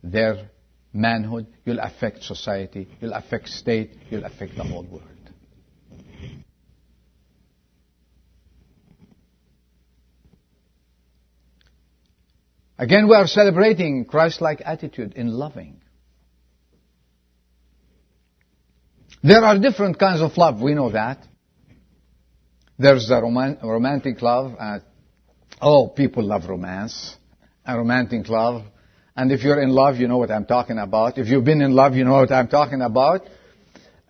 their 0.03 0.51
manhood, 0.93 1.47
you'll 1.65 1.79
affect 1.79 2.25
society, 2.25 2.89
you'll 3.01 3.13
affect 3.13 3.49
state, 3.49 3.97
you'll 4.11 4.25
affect 4.25 4.57
the 4.57 4.65
whole 4.65 4.85
world. 4.85 5.05
Again, 12.79 13.09
we 13.09 13.15
are 13.15 13.27
celebrating 13.27 14.07
Christ-like 14.07 14.63
attitude 14.65 15.13
in 15.13 15.29
loving. 15.29 15.83
There 19.23 19.45
are 19.45 19.59
different 19.59 19.99
kinds 19.99 20.23
of 20.23 20.37
love, 20.37 20.61
we 20.61 20.75
know 20.75 20.91
that. 20.91 21.27
There's 22.79 23.09
the 23.09 23.21
roman- 23.21 23.59
romantic 23.63 24.23
love. 24.23 24.55
Uh, 24.59 24.79
oh, 25.61 25.89
people 25.89 26.25
love 26.25 26.49
romance. 26.49 27.17
A 27.67 27.77
romantic 27.77 28.27
love. 28.31 28.63
And 29.15 29.31
if 29.31 29.43
you're 29.43 29.61
in 29.61 29.69
love, 29.69 29.97
you 29.97 30.09
know 30.09 30.17
what 30.17 30.31
I'm 30.31 30.47
talking 30.47 30.79
about. 30.79 31.19
If 31.19 31.29
you've 31.29 31.45
been 31.45 31.61
in 31.61 31.73
love, 31.73 31.95
you 31.95 32.05
know 32.05 32.13
what 32.13 32.33
I'm 32.33 32.49
talking 32.49 32.81
about. 32.81 33.29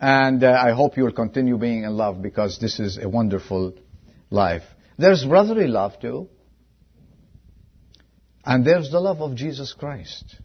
And 0.00 0.44
uh, 0.44 0.52
I 0.52 0.70
hope 0.70 0.96
you 0.96 1.02
will 1.02 1.12
continue 1.12 1.58
being 1.58 1.82
in 1.82 1.96
love 1.96 2.22
because 2.22 2.60
this 2.60 2.78
is 2.78 2.96
a 2.96 3.08
wonderful 3.08 3.74
life. 4.30 4.62
There's 4.96 5.24
brotherly 5.24 5.66
love 5.66 5.98
too. 6.00 6.28
And 8.44 8.64
there's 8.64 8.90
the 8.92 9.00
love 9.00 9.20
of 9.20 9.34
Jesus 9.34 9.72
Christ. 9.72 10.36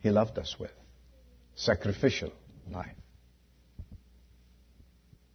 He 0.00 0.10
loved 0.10 0.38
us 0.38 0.54
with 0.60 0.70
sacrificial 1.54 2.32
life. 2.70 2.96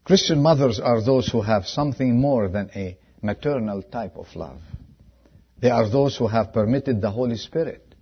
Christian 0.03 0.41
mothers 0.41 0.79
are 0.79 1.03
those 1.03 1.27
who 1.27 1.41
have 1.41 1.65
something 1.65 2.19
more 2.19 2.47
than 2.47 2.71
a 2.75 2.97
maternal 3.21 3.83
type 3.83 4.15
of 4.15 4.27
love. 4.35 4.59
They 5.61 5.69
are 5.69 5.89
those 5.89 6.17
who 6.17 6.27
have 6.27 6.53
permitted 6.53 7.01
the 7.01 7.11
Holy 7.11 7.35
Spirit 7.35 7.93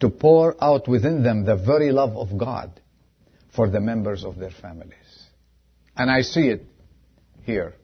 to 0.00 0.10
pour 0.10 0.62
out 0.62 0.86
within 0.86 1.22
them 1.22 1.44
the 1.44 1.56
very 1.56 1.90
love 1.90 2.16
of 2.16 2.38
God 2.38 2.80
for 3.54 3.68
the 3.68 3.80
members 3.80 4.24
of 4.24 4.36
their 4.36 4.50
families. 4.50 4.92
And 5.96 6.10
I 6.10 6.22
see 6.22 6.48
it 6.48 6.66
here. 7.44 7.74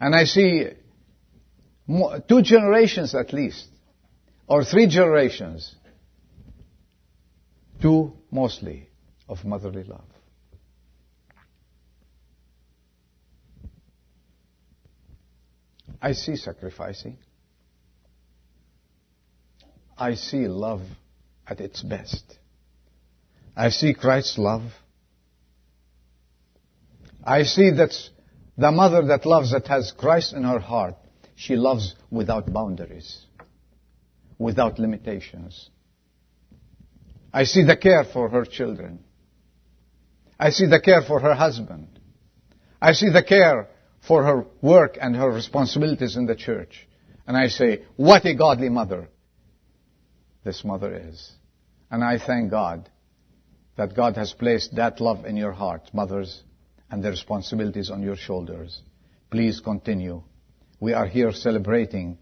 And 0.00 0.14
I 0.14 0.24
see 0.24 0.66
two 2.28 2.42
generations 2.42 3.14
at 3.14 3.32
least, 3.32 3.66
or 4.46 4.64
three 4.64 4.86
generations, 4.88 5.74
two 7.82 8.12
mostly, 8.30 8.88
of 9.28 9.44
motherly 9.44 9.82
love. 9.82 10.04
I 16.00 16.12
see 16.12 16.36
sacrificing. 16.36 17.18
I 19.98 20.14
see 20.14 20.48
love 20.48 20.82
at 21.46 21.60
its 21.60 21.82
best. 21.82 22.38
I 23.54 23.68
see 23.68 23.94
Christ's 23.94 24.38
love. 24.38 24.62
I 27.22 27.42
see 27.42 27.70
that 27.70 27.94
the 28.56 28.72
mother 28.72 29.02
that 29.06 29.26
loves, 29.26 29.52
that 29.52 29.66
has 29.68 29.92
Christ 29.92 30.32
in 30.32 30.44
her 30.44 30.58
heart, 30.58 30.94
she 31.34 31.56
loves 31.56 31.94
without 32.10 32.52
boundaries, 32.52 33.26
without 34.38 34.78
limitations. 34.78 35.70
I 37.32 37.44
see 37.44 37.64
the 37.64 37.76
care 37.76 38.04
for 38.04 38.28
her 38.28 38.44
children. 38.44 39.00
I 40.38 40.50
see 40.50 40.66
the 40.66 40.80
care 40.80 41.02
for 41.02 41.20
her 41.20 41.34
husband. 41.34 41.88
I 42.80 42.92
see 42.92 43.10
the 43.10 43.22
care 43.22 43.68
for 44.06 44.24
her 44.24 44.46
work 44.60 44.98
and 45.00 45.14
her 45.16 45.30
responsibilities 45.30 46.16
in 46.16 46.26
the 46.26 46.34
church. 46.34 46.88
And 47.26 47.36
I 47.36 47.46
say, 47.46 47.84
what 47.96 48.24
a 48.26 48.34
godly 48.34 48.68
mother 48.68 49.08
this 50.44 50.64
mother 50.64 51.08
is. 51.08 51.32
And 51.90 52.02
I 52.02 52.18
thank 52.18 52.50
God 52.50 52.90
that 53.76 53.94
God 53.94 54.16
has 54.16 54.32
placed 54.32 54.74
that 54.74 55.00
love 55.00 55.24
in 55.24 55.36
your 55.36 55.52
heart, 55.52 55.90
mothers, 55.92 56.42
and 56.90 57.02
the 57.02 57.10
responsibilities 57.10 57.90
on 57.90 58.02
your 58.02 58.16
shoulders. 58.16 58.82
Please 59.30 59.60
continue. 59.60 60.22
We 60.80 60.92
are 60.92 61.06
here 61.06 61.32
celebrating 61.32 62.18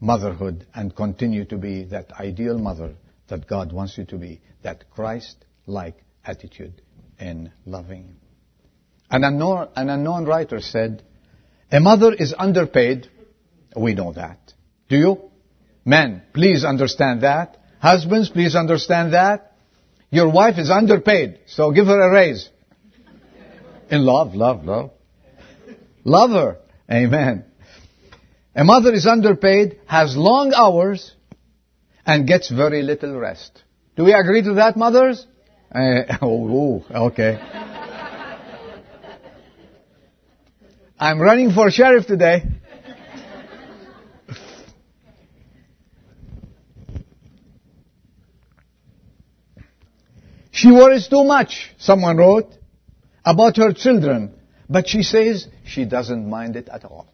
motherhood 0.00 0.66
and 0.74 0.96
continue 0.96 1.44
to 1.44 1.58
be 1.58 1.84
that 1.84 2.10
ideal 2.12 2.58
mother 2.58 2.94
that 3.30 3.46
God 3.46 3.72
wants 3.72 3.96
you 3.96 4.04
to 4.06 4.16
be, 4.16 4.40
that 4.62 4.90
Christ-like 4.90 6.04
attitude 6.24 6.82
in 7.18 7.50
loving. 7.64 8.16
An 9.10 9.24
unknown, 9.24 9.68
an 9.74 9.88
unknown 9.88 10.26
writer 10.26 10.60
said, 10.60 11.02
a 11.72 11.80
mother 11.80 12.12
is 12.12 12.34
underpaid. 12.36 13.08
We 13.76 13.94
know 13.94 14.12
that. 14.12 14.52
Do 14.88 14.96
you? 14.96 15.30
Men, 15.84 16.22
please 16.34 16.64
understand 16.64 17.22
that. 17.22 17.56
Husbands, 17.80 18.28
please 18.28 18.54
understand 18.54 19.14
that. 19.14 19.56
Your 20.10 20.30
wife 20.30 20.58
is 20.58 20.70
underpaid, 20.70 21.38
so 21.46 21.70
give 21.70 21.86
her 21.86 22.00
a 22.00 22.12
raise. 22.12 22.48
In 23.90 24.04
love, 24.04 24.34
love, 24.34 24.64
love. 24.64 24.90
Love 26.04 26.30
her. 26.30 26.58
Amen. 26.90 27.44
A 28.54 28.64
mother 28.64 28.92
is 28.92 29.06
underpaid, 29.06 29.80
has 29.86 30.16
long 30.16 30.52
hours, 30.54 31.14
and 32.06 32.26
gets 32.26 32.50
very 32.50 32.82
little 32.82 33.18
rest. 33.18 33.62
Do 33.96 34.04
we 34.04 34.12
agree 34.12 34.42
to 34.42 34.54
that, 34.54 34.76
mothers? 34.76 35.26
Uh, 35.74 36.02
oh, 36.22 36.84
okay. 36.90 37.38
I'm 40.98 41.18
running 41.18 41.52
for 41.52 41.70
sheriff 41.70 42.06
today. 42.06 42.42
She 50.52 50.70
worries 50.70 51.08
too 51.08 51.24
much, 51.24 51.74
someone 51.78 52.18
wrote, 52.18 52.52
about 53.24 53.56
her 53.56 53.72
children, 53.72 54.34
but 54.68 54.88
she 54.88 55.02
says 55.02 55.46
she 55.64 55.86
doesn't 55.86 56.28
mind 56.28 56.54
it 56.54 56.68
at 56.68 56.84
all. 56.84 57.06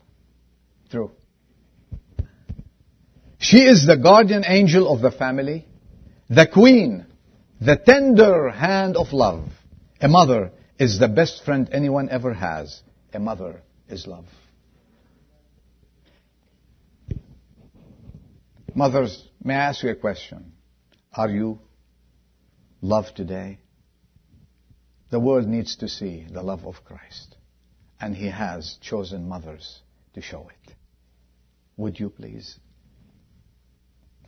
True. 0.90 1.12
She 3.48 3.58
is 3.58 3.86
the 3.86 3.96
guardian 3.96 4.42
angel 4.44 4.92
of 4.92 5.00
the 5.00 5.12
family, 5.12 5.68
the 6.28 6.48
queen, 6.52 7.06
the 7.60 7.76
tender 7.76 8.50
hand 8.50 8.96
of 8.96 9.12
love. 9.12 9.46
A 10.00 10.08
mother 10.08 10.50
is 10.80 10.98
the 10.98 11.06
best 11.06 11.44
friend 11.44 11.68
anyone 11.70 12.08
ever 12.08 12.34
has. 12.34 12.82
A 13.14 13.20
mother 13.20 13.62
is 13.88 14.04
love. 14.08 14.24
Mothers, 18.74 19.28
may 19.40 19.54
I 19.54 19.66
ask 19.68 19.84
you 19.84 19.90
a 19.90 19.94
question? 19.94 20.54
Are 21.12 21.30
you 21.30 21.60
loved 22.80 23.14
today? 23.14 23.60
The 25.10 25.20
world 25.20 25.46
needs 25.46 25.76
to 25.76 25.88
see 25.88 26.26
the 26.28 26.42
love 26.42 26.66
of 26.66 26.84
Christ. 26.84 27.36
And 28.00 28.16
He 28.16 28.28
has 28.28 28.76
chosen 28.80 29.28
mothers 29.28 29.82
to 30.14 30.20
show 30.20 30.48
it. 30.48 30.74
Would 31.76 32.00
you 32.00 32.10
please? 32.10 32.58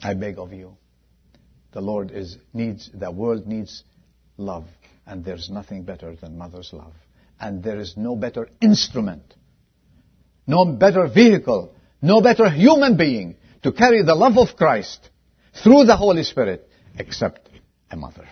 I 0.02 0.14
beg 0.14 0.38
of 0.38 0.52
you. 0.52 0.76
The 1.72 1.80
Lord 1.80 2.10
is, 2.10 2.36
needs, 2.52 2.90
the 2.92 3.10
world 3.10 3.46
needs 3.46 3.84
love. 4.36 4.64
And 5.06 5.24
there's 5.24 5.50
nothing 5.50 5.84
better 5.84 6.14
than 6.14 6.38
mother's 6.38 6.72
love. 6.72 6.92
And 7.40 7.62
there 7.62 7.78
is 7.78 7.96
no 7.96 8.16
better 8.16 8.48
instrument, 8.60 9.34
no 10.46 10.64
better 10.64 11.08
vehicle, 11.08 11.72
no 12.02 12.20
better 12.20 12.50
human 12.50 12.96
being 12.96 13.36
to 13.62 13.72
carry 13.72 14.02
the 14.02 14.14
love 14.14 14.36
of 14.38 14.56
Christ 14.56 15.08
through 15.62 15.84
the 15.84 15.96
Holy 15.96 16.24
Spirit 16.24 16.68
except 16.98 17.48
a 17.90 17.96
mother. 17.96 18.28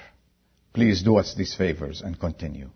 Please 0.73 1.03
do 1.03 1.17
us 1.17 1.35
these 1.35 1.55
favors 1.55 2.03
and 2.03 2.19
continue. 2.19 2.71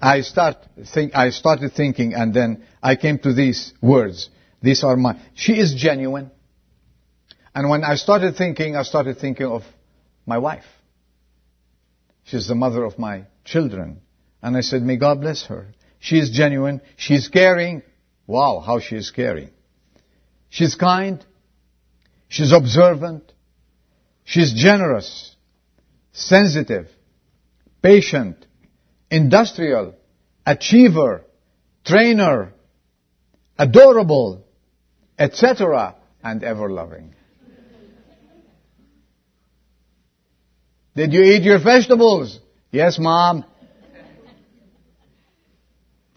I 0.00 0.20
start 0.20 0.56
think, 0.92 1.14
I 1.14 1.30
started 1.30 1.72
thinking 1.72 2.14
and 2.14 2.34
then 2.34 2.64
I 2.82 2.96
came 2.96 3.18
to 3.20 3.32
these 3.32 3.72
words. 3.80 4.28
These 4.60 4.84
are 4.84 4.96
my, 4.96 5.18
she 5.34 5.52
is 5.54 5.74
genuine. 5.74 6.30
And 7.54 7.68
when 7.68 7.84
I 7.84 7.94
started 7.94 8.36
thinking, 8.36 8.76
I 8.76 8.82
started 8.82 9.18
thinking 9.18 9.46
of 9.46 9.62
my 10.26 10.38
wife. 10.38 10.64
She's 12.24 12.48
the 12.48 12.54
mother 12.54 12.84
of 12.84 12.98
my 12.98 13.24
children. 13.44 14.00
And 14.42 14.56
I 14.56 14.60
said, 14.60 14.82
may 14.82 14.96
God 14.96 15.20
bless 15.20 15.44
her. 15.46 15.68
She 16.00 16.18
is 16.18 16.30
genuine. 16.30 16.80
She's 16.96 17.28
caring. 17.28 17.82
Wow, 18.26 18.62
how 18.64 18.80
she 18.80 18.96
is 18.96 19.10
caring. 19.10 19.50
She's 20.48 20.74
kind. 20.74 21.24
She's 22.28 22.52
observant. 22.52 23.32
She's 24.24 24.54
generous, 24.54 25.36
sensitive, 26.12 26.88
patient, 27.82 28.46
industrial, 29.10 29.94
achiever, 30.46 31.24
trainer, 31.84 32.54
adorable, 33.58 34.44
etc., 35.18 35.94
and 36.22 36.42
ever 36.42 36.70
loving. 36.70 37.14
Did 40.96 41.12
you 41.12 41.22
eat 41.22 41.42
your 41.42 41.58
vegetables? 41.62 42.38
Yes, 42.70 42.98
mom. 42.98 43.44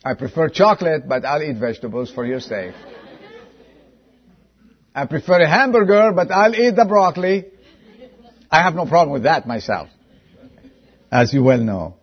I 0.05 0.13
prefer 0.13 0.49
chocolate, 0.49 1.07
but 1.07 1.25
I'll 1.25 1.41
eat 1.41 1.57
vegetables 1.57 2.11
for 2.11 2.25
your 2.25 2.39
sake. 2.39 2.73
I 4.93 5.05
prefer 5.05 5.41
a 5.41 5.47
hamburger, 5.47 6.11
but 6.13 6.31
I'll 6.31 6.55
eat 6.55 6.75
the 6.75 6.85
broccoli. 6.85 7.45
I 8.49 8.63
have 8.63 8.75
no 8.75 8.85
problem 8.85 9.13
with 9.13 9.23
that 9.23 9.47
myself, 9.47 9.89
as 11.11 11.33
you 11.33 11.43
well 11.43 11.59
know. 11.59 11.97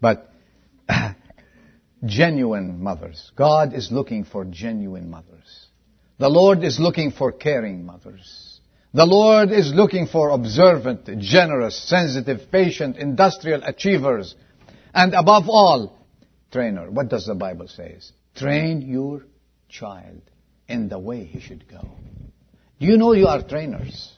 But 0.00 0.32
genuine 2.04 2.82
mothers. 2.82 3.30
God 3.36 3.74
is 3.74 3.92
looking 3.92 4.24
for 4.24 4.44
genuine 4.44 5.10
mothers. 5.10 5.66
The 6.18 6.28
Lord 6.28 6.64
is 6.64 6.80
looking 6.80 7.12
for 7.12 7.30
caring 7.30 7.84
mothers. 7.86 8.49
The 8.92 9.06
Lord 9.06 9.52
is 9.52 9.72
looking 9.72 10.08
for 10.08 10.30
observant, 10.30 11.08
generous, 11.20 11.80
sensitive, 11.80 12.50
patient, 12.50 12.96
industrial 12.96 13.62
achievers. 13.62 14.34
And 14.92 15.14
above 15.14 15.48
all, 15.48 15.96
trainer. 16.50 16.90
What 16.90 17.08
does 17.08 17.26
the 17.26 17.36
Bible 17.36 17.68
say? 17.68 17.98
Train 18.34 18.82
your 18.82 19.22
child 19.68 20.22
in 20.68 20.88
the 20.88 20.98
way 20.98 21.24
he 21.24 21.40
should 21.40 21.68
go. 21.68 21.88
Do 22.80 22.86
you 22.86 22.96
know 22.96 23.12
you 23.12 23.28
are 23.28 23.42
trainers? 23.42 24.12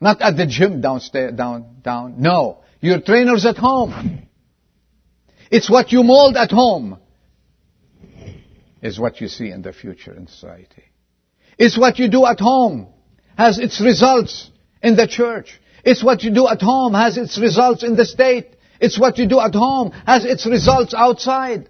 Not 0.00 0.22
at 0.22 0.38
the 0.38 0.46
gym 0.46 0.80
downstairs, 0.80 1.34
down, 1.34 1.80
down. 1.82 2.14
No. 2.18 2.62
You're 2.80 3.02
trainers 3.02 3.44
at 3.44 3.58
home. 3.58 4.26
It's 5.50 5.68
what 5.68 5.92
you 5.92 6.02
mold 6.02 6.36
at 6.36 6.50
home 6.50 6.98
is 8.80 8.98
what 8.98 9.20
you 9.20 9.28
see 9.28 9.50
in 9.50 9.60
the 9.60 9.74
future 9.74 10.14
in 10.14 10.26
society. 10.28 10.84
It's 11.58 11.78
what 11.78 11.98
you 11.98 12.08
do 12.08 12.24
at 12.24 12.40
home 12.40 12.88
has 13.36 13.58
its 13.58 13.80
results 13.80 14.50
in 14.82 14.96
the 14.96 15.06
church. 15.06 15.60
It's 15.84 16.04
what 16.04 16.22
you 16.22 16.30
do 16.30 16.46
at 16.46 16.60
home 16.60 16.94
has 16.94 17.16
its 17.16 17.38
results 17.38 17.82
in 17.82 17.96
the 17.96 18.04
state. 18.04 18.56
It's 18.80 18.98
what 18.98 19.18
you 19.18 19.26
do 19.28 19.40
at 19.40 19.54
home 19.54 19.90
has 20.06 20.24
its 20.24 20.46
results 20.46 20.94
outside. 20.94 21.68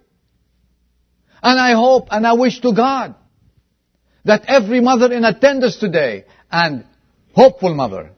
And 1.43 1.59
I 1.59 1.73
hope 1.73 2.09
and 2.11 2.27
I 2.27 2.35
wish 2.35 2.61
to 2.61 2.73
God 2.73 3.15
that 4.25 4.45
every 4.47 4.81
mother 4.81 5.13
in 5.13 5.25
attendance 5.25 5.77
today 5.77 6.25
and 6.51 6.85
hopeful 7.35 7.75
mother 7.75 8.11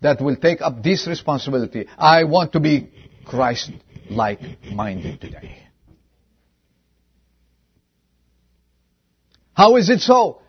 that 0.00 0.20
will 0.20 0.36
take 0.36 0.60
up 0.60 0.82
this 0.82 1.06
responsibility. 1.06 1.86
I 1.98 2.24
want 2.24 2.52
to 2.52 2.60
be 2.60 2.90
Christ-like 3.24 4.40
minded 4.70 5.20
today. 5.20 5.58
How 9.54 9.76
is 9.76 9.88
it 9.88 10.00
so? 10.00 10.42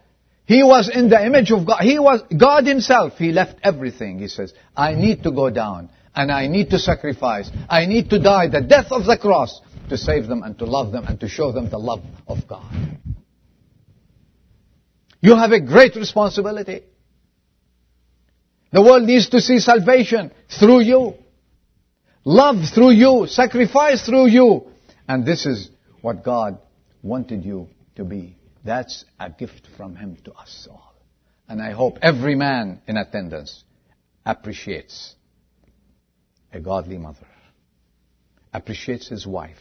He 0.45 0.62
was 0.62 0.89
in 0.93 1.10
the 1.10 1.25
image 1.25 1.51
of 1.51 1.65
God. 1.65 1.81
He 1.81 1.97
was 1.97 2.21
God 2.36 2.67
himself. 2.67 3.17
He 3.17 3.31
left 3.31 3.55
everything. 3.63 4.19
He 4.19 4.27
says, 4.27 4.53
I 4.75 4.93
need 4.93 5.23
to 5.23 5.31
go 5.31 5.49
down 5.49 5.89
and 6.15 6.31
I 6.31 6.47
need 6.47 6.69
to 6.69 6.79
sacrifice. 6.79 7.49
I 7.67 7.86
need 7.88 8.10
to 8.12 8.19
die 8.19 8.47
the 8.47 8.62
death 8.62 8.91
of 8.91 9.05
the 9.05 9.17
cross 9.17 9.60
to 9.89 9.97
save 9.97 10.27
them 10.27 10.43
and 10.43 10.58
to 10.60 10.65
love 10.65 10.91
them 10.91 11.05
and 11.05 11.19
to 11.19 11.27
show 11.27 11.51
them 11.51 11.69
the 11.69 11.79
love 11.79 12.03
of 12.27 12.47
God. 12.47 12.71
You 15.19 15.36
have 15.36 15.51
a 15.51 15.60
great 15.60 15.95
responsibility. 15.95 16.84
The 18.71 18.81
world 18.81 19.03
needs 19.03 19.29
to 19.29 19.41
see 19.41 19.60
salvation 19.60 20.31
through 20.60 20.81
you. 20.81 21.15
Love 22.23 22.58
through 22.73 22.91
you. 22.91 23.25
Sacrifice 23.27 24.05
through 24.05 24.27
you. 24.27 24.67
And 25.08 25.25
this 25.25 25.45
is 25.45 25.69
what 26.01 26.23
God 26.23 26.60
wanted 27.01 27.43
you 27.43 27.67
to 27.95 28.03
be. 28.03 28.35
That's 28.65 29.06
a 29.19 29.30
gift 29.30 29.67
from 29.78 29.95
Him 29.95 30.17
to 30.25 30.34
us 30.34 30.67
all. 30.69 30.95
And 31.47 31.62
I 31.62 31.71
hope 31.71 31.99
every 32.01 32.34
man 32.36 32.82
in 32.88 32.97
attendance 32.97 33.63
appreciates 34.25 35.13
a 36.51 36.60
godly 36.60 36.97
mother, 36.97 37.28
appreciates 38.51 39.08
his 39.08 39.28
wife, 39.28 39.60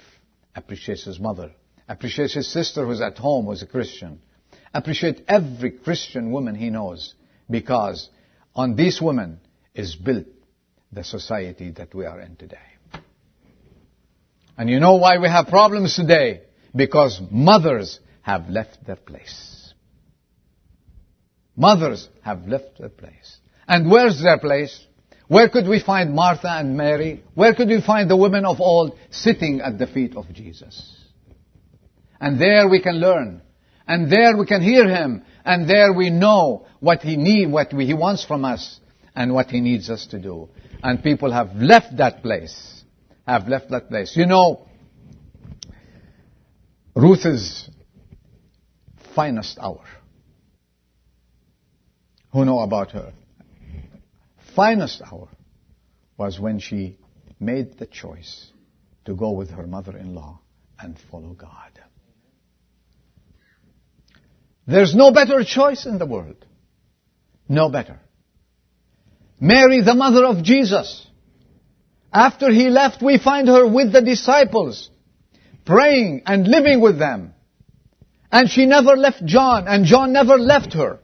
appreciates 0.57 1.05
his 1.05 1.21
mother, 1.21 1.51
appreciates 1.87 2.35
his 2.35 2.51
sister 2.51 2.87
who's 2.87 3.03
at 3.03 3.19
home 3.19 3.47
who's 3.47 3.62
a 3.62 3.67
Christian, 3.67 4.21
appreciate 4.73 5.23
every 5.29 5.73
Christian 5.73 6.31
woman 6.31 6.55
he 6.55 6.71
knows 6.71 7.14
because 7.51 8.09
on 8.55 8.77
these 8.77 9.03
women 9.03 9.40
is 9.75 9.95
built 9.95 10.27
the 10.93 11.05
society 11.05 11.73
that 11.73 11.95
we 11.95 12.07
are 12.07 12.21
in 12.21 12.37
today. 12.37 12.57
And 14.57 14.71
you 14.71 14.81
know 14.81 14.95
why 14.95 15.19
we 15.19 15.29
have 15.29 15.49
problems 15.49 15.97
today? 15.97 16.43
Because 16.75 17.21
mothers 17.31 17.99
have 18.25 18.49
left 18.49 18.85
their 18.87 18.97
place. 18.97 19.75
Mothers 21.55 22.09
have 22.23 22.49
left 22.49 22.79
their 22.79 22.89
place. 22.89 23.37
And 23.69 23.91
where's 23.91 24.21
their 24.23 24.39
place? 24.39 24.85
Where 25.29 25.49
could 25.51 25.69
we 25.69 25.79
find 25.79 26.15
Martha 26.15 26.49
and 26.49 26.77
Mary? 26.77 27.23
Where 27.35 27.55
could 27.55 27.69
we 27.69 27.83
find 27.83 28.11
the 28.11 28.17
women 28.17 28.47
of 28.47 28.61
old 28.61 28.99
sitting 29.11 29.61
at 29.61 29.79
the 29.79 29.87
feet 29.87 30.17
of 30.17 30.33
Jesus? 30.33 30.97
And 32.19 32.41
there 32.41 32.67
we 32.69 32.81
can 32.81 32.99
learn. 32.99 33.43
And 33.87 34.11
there 34.11 34.37
we 34.37 34.47
can 34.47 34.63
hear 34.63 34.89
Him 34.89 35.23
and 35.45 35.69
there 35.69 35.93
we 35.93 36.09
know 36.09 36.67
what 36.81 37.03
He 37.03 37.17
needs, 37.17 37.51
what 37.51 37.73
He 37.73 37.93
wants 37.93 38.25
from 38.25 38.47
us, 38.47 38.81
and 39.15 39.35
what 39.35 39.51
He 39.51 39.61
needs 39.61 39.91
us 39.91 40.07
to 40.07 40.19
do. 40.19 40.49
And 40.83 41.03
people 41.03 41.31
have 41.31 41.55
left 41.57 41.99
that 41.99 42.23
place. 42.23 42.85
Have 43.27 43.49
left 43.49 43.71
that 43.71 43.89
place. 43.89 44.17
You 44.17 44.27
know, 44.27 44.67
Ruth's 46.97 47.69
finest 49.14 49.59
hour. 49.59 49.85
Who 52.33 52.44
know 52.44 52.61
about 52.61 52.90
her? 52.92 53.12
Finest 54.57 55.03
hour 55.03 55.29
was 56.16 56.38
when 56.38 56.59
she 56.59 56.98
made 57.40 57.79
the 57.79 57.87
choice 57.87 58.50
to 59.05 59.14
go 59.14 59.33
with 59.33 59.50
her 59.50 59.66
mother-in-law 59.66 60.40
and 60.79 60.96
follow 61.11 61.33
God. 61.35 61.81
There's 64.66 64.94
no 64.94 65.12
better 65.12 65.44
choice 65.44 65.87
in 65.87 65.98
the 65.98 66.07
world. 66.07 66.44
No 67.48 67.68
better. 67.68 68.00
Mary, 69.38 69.83
the 69.83 69.94
mother 69.94 70.24
of 70.24 70.42
Jesus, 70.42 71.07
After 72.14 72.48
he 72.53 72.70
left, 72.70 73.03
we 73.03 73.18
find 73.18 73.48
her 73.48 73.66
with 73.66 73.92
the 73.92 74.00
disciples, 74.00 74.88
praying 75.64 76.22
and 76.27 76.46
living 76.46 76.81
with 76.81 76.96
them. 76.96 77.34
And 78.35 78.51
she 78.51 78.66
never 78.66 78.97
left 78.97 79.25
John, 79.25 79.68
and 79.68 79.85
John 79.85 80.12
never 80.12 80.37
left 80.37 80.73
her 80.73 80.99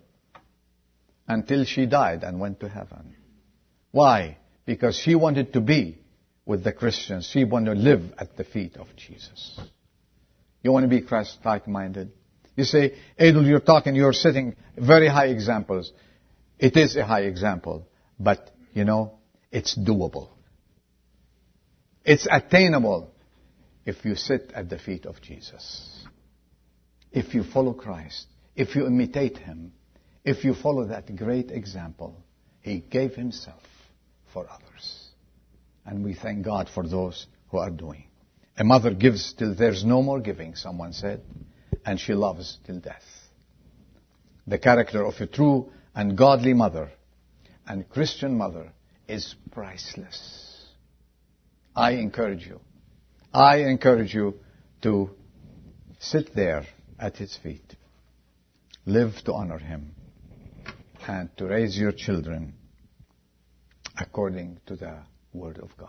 until 1.28 1.64
she 1.64 1.86
died 1.86 2.24
and 2.24 2.40
went 2.40 2.58
to 2.58 2.68
heaven. 2.68 3.14
Why? 3.92 4.38
Because 4.66 4.96
she 4.96 5.14
wanted 5.14 5.52
to 5.52 5.60
be 5.60 5.98
with 6.44 6.64
the 6.64 6.72
Christians. 6.72 7.30
She 7.32 7.44
wanted 7.44 7.76
to 7.76 7.80
live 7.80 8.02
at 8.18 8.36
the 8.36 8.42
feet 8.42 8.76
of 8.76 8.88
Jesus. 8.96 9.60
You 10.64 10.72
want 10.72 10.82
to 10.82 10.88
be 10.88 11.02
Christ-like 11.02 11.68
minded? 11.68 12.10
You 12.56 12.64
say, 12.64 12.96
Adel, 13.16 13.46
you're 13.46 13.60
talking, 13.60 13.94
you're 13.94 14.12
setting 14.12 14.56
very 14.76 15.06
high 15.06 15.28
examples. 15.28 15.92
It 16.58 16.76
is 16.76 16.96
a 16.96 17.04
high 17.04 17.22
example, 17.22 17.86
but 18.18 18.50
you 18.74 18.82
know, 18.82 19.20
it's 19.52 19.78
doable. 19.78 20.30
It's 22.04 22.26
attainable 22.28 23.12
if 23.86 24.04
you 24.04 24.16
sit 24.16 24.50
at 24.52 24.68
the 24.68 24.80
feet 24.80 25.06
of 25.06 25.22
Jesus. 25.22 25.99
If 27.12 27.34
you 27.34 27.44
follow 27.44 27.72
Christ, 27.72 28.26
if 28.54 28.74
you 28.74 28.86
imitate 28.86 29.38
Him, 29.38 29.72
if 30.24 30.44
you 30.44 30.54
follow 30.54 30.86
that 30.86 31.14
great 31.16 31.50
example, 31.50 32.16
He 32.60 32.80
gave 32.80 33.14
Himself 33.14 33.62
for 34.32 34.46
others. 34.48 35.08
And 35.84 36.04
we 36.04 36.14
thank 36.14 36.44
God 36.44 36.68
for 36.68 36.86
those 36.86 37.26
who 37.50 37.58
are 37.58 37.70
doing. 37.70 38.04
A 38.56 38.64
mother 38.64 38.92
gives 38.92 39.32
till 39.32 39.54
there's 39.54 39.84
no 39.84 40.02
more 40.02 40.20
giving, 40.20 40.54
someone 40.54 40.92
said, 40.92 41.22
and 41.84 41.98
she 41.98 42.12
loves 42.12 42.58
till 42.66 42.78
death. 42.78 43.04
The 44.46 44.58
character 44.58 45.04
of 45.04 45.14
a 45.20 45.26
true 45.26 45.72
and 45.94 46.16
godly 46.16 46.54
mother 46.54 46.90
and 47.66 47.88
Christian 47.88 48.36
mother 48.36 48.72
is 49.08 49.34
priceless. 49.52 50.66
I 51.74 51.92
encourage 51.92 52.46
you. 52.46 52.60
I 53.32 53.58
encourage 53.58 54.12
you 54.14 54.34
to 54.82 55.10
sit 55.98 56.34
there 56.34 56.66
at 57.00 57.16
his 57.16 57.36
feet. 57.42 57.76
Live 58.84 59.14
to 59.24 59.32
honor 59.32 59.58
him 59.58 59.94
and 61.08 61.34
to 61.38 61.46
raise 61.46 61.76
your 61.76 61.92
children 61.92 62.54
according 63.98 64.60
to 64.66 64.76
the 64.76 64.98
word 65.32 65.58
of 65.58 65.76
God. 65.76 65.88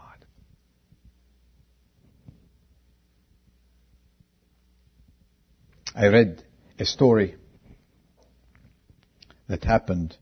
I 5.93 6.07
read 6.07 6.43
a 6.79 6.85
story 6.85 7.35
that 9.49 9.65
happened 9.65 10.15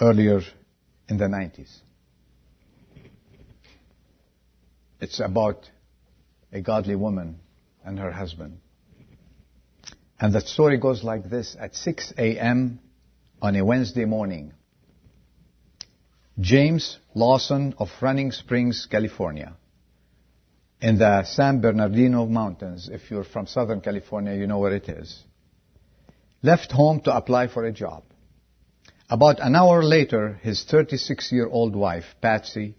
earlier 0.00 0.40
in 1.08 1.16
the 1.16 1.26
90s. 1.26 1.70
It's 5.00 5.20
about 5.20 5.70
a 6.52 6.60
godly 6.60 6.96
woman 6.96 7.38
and 7.84 7.98
her 7.98 8.10
husband. 8.10 8.58
And 10.20 10.32
the 10.32 10.40
story 10.40 10.78
goes 10.78 11.02
like 11.02 11.28
this. 11.28 11.56
At 11.58 11.74
6 11.74 12.14
a.m. 12.16 12.78
on 13.40 13.56
a 13.56 13.64
Wednesday 13.64 14.04
morning, 14.04 14.52
James 16.40 16.98
Lawson 17.14 17.74
of 17.78 17.88
Running 18.00 18.32
Springs, 18.32 18.86
California, 18.90 19.54
in 20.80 20.98
the 20.98 21.24
San 21.24 21.60
Bernardino 21.60 22.26
Mountains, 22.26 22.88
if 22.90 23.10
you're 23.10 23.24
from 23.24 23.46
Southern 23.46 23.80
California, 23.80 24.34
you 24.34 24.46
know 24.46 24.58
where 24.58 24.74
it 24.74 24.88
is, 24.88 25.22
left 26.42 26.72
home 26.72 27.00
to 27.00 27.14
apply 27.14 27.48
for 27.48 27.64
a 27.64 27.72
job. 27.72 28.02
About 29.08 29.40
an 29.40 29.54
hour 29.54 29.82
later, 29.82 30.40
his 30.42 30.64
36-year-old 30.68 31.76
wife, 31.76 32.04
Patsy, 32.20 32.74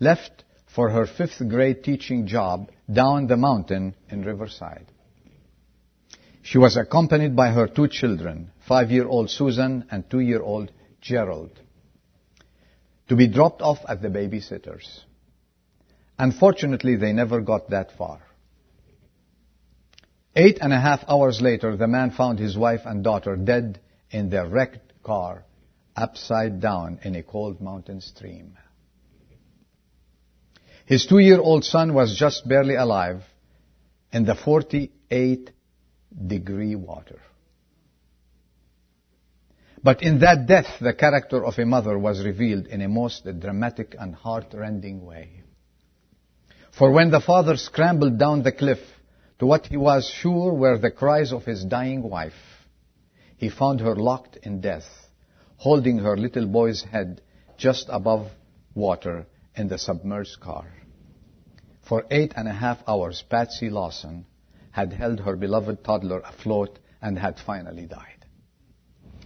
left 0.00 0.44
for 0.74 0.90
her 0.90 1.06
fifth 1.06 1.46
grade 1.48 1.84
teaching 1.84 2.26
job 2.26 2.70
down 2.92 3.26
the 3.26 3.36
mountain 3.36 3.94
in 4.10 4.22
Riverside. 4.22 4.86
She 6.42 6.58
was 6.58 6.76
accompanied 6.76 7.34
by 7.34 7.50
her 7.50 7.66
two 7.66 7.88
children, 7.88 8.50
five-year-old 8.68 9.30
Susan 9.30 9.86
and 9.90 10.08
two-year-old 10.10 10.70
Gerald, 11.00 11.58
to 13.08 13.16
be 13.16 13.28
dropped 13.28 13.62
off 13.62 13.78
at 13.88 14.02
the 14.02 14.08
babysitters. 14.08 15.00
Unfortunately, 16.18 16.96
they 16.96 17.12
never 17.12 17.40
got 17.40 17.70
that 17.70 17.92
far. 17.96 18.20
Eight 20.36 20.58
and 20.60 20.72
a 20.72 20.80
half 20.80 21.04
hours 21.08 21.40
later, 21.40 21.76
the 21.76 21.86
man 21.86 22.10
found 22.10 22.38
his 22.38 22.58
wife 22.58 22.82
and 22.84 23.02
daughter 23.02 23.36
dead 23.36 23.80
in 24.10 24.30
their 24.30 24.46
wrecked 24.46 24.92
car, 25.02 25.44
upside 25.96 26.60
down 26.60 26.98
in 27.04 27.14
a 27.14 27.22
cold 27.22 27.60
mountain 27.60 28.00
stream. 28.00 28.56
His 30.86 31.06
two-year-old 31.06 31.64
son 31.64 31.94
was 31.94 32.14
just 32.14 32.46
barely 32.46 32.74
alive 32.74 33.22
in 34.12 34.24
the 34.24 34.34
48 34.34 35.50
degree 36.26 36.74
water. 36.74 37.20
But 39.82 40.02
in 40.02 40.20
that 40.20 40.46
death, 40.46 40.78
the 40.80 40.92
character 40.92 41.44
of 41.44 41.58
a 41.58 41.64
mother 41.64 41.98
was 41.98 42.24
revealed 42.24 42.66
in 42.66 42.82
a 42.82 42.88
most 42.88 43.26
dramatic 43.40 43.96
and 43.98 44.14
heart-rending 44.14 45.04
way. 45.04 45.42
For 46.78 46.90
when 46.90 47.10
the 47.10 47.20
father 47.20 47.56
scrambled 47.56 48.18
down 48.18 48.42
the 48.42 48.52
cliff 48.52 48.80
to 49.38 49.46
what 49.46 49.66
he 49.66 49.76
was 49.76 50.08
sure 50.08 50.52
were 50.52 50.78
the 50.78 50.90
cries 50.90 51.32
of 51.32 51.44
his 51.44 51.64
dying 51.64 52.02
wife, 52.02 52.32
he 53.36 53.48
found 53.48 53.80
her 53.80 53.94
locked 53.94 54.36
in 54.42 54.60
death, 54.60 54.86
holding 55.56 55.98
her 55.98 56.16
little 56.16 56.46
boy's 56.46 56.82
head 56.82 57.20
just 57.56 57.86
above 57.88 58.28
water 58.74 59.26
in 59.56 59.68
the 59.68 59.78
submerged 59.78 60.40
car. 60.40 60.66
For 61.82 62.04
eight 62.10 62.32
and 62.36 62.48
a 62.48 62.52
half 62.52 62.78
hours, 62.88 63.22
Patsy 63.28 63.70
Lawson 63.70 64.26
had 64.70 64.92
held 64.92 65.20
her 65.20 65.36
beloved 65.36 65.84
toddler 65.84 66.20
afloat 66.20 66.78
and 67.00 67.18
had 67.18 67.38
finally 67.38 67.86
died 67.86 68.24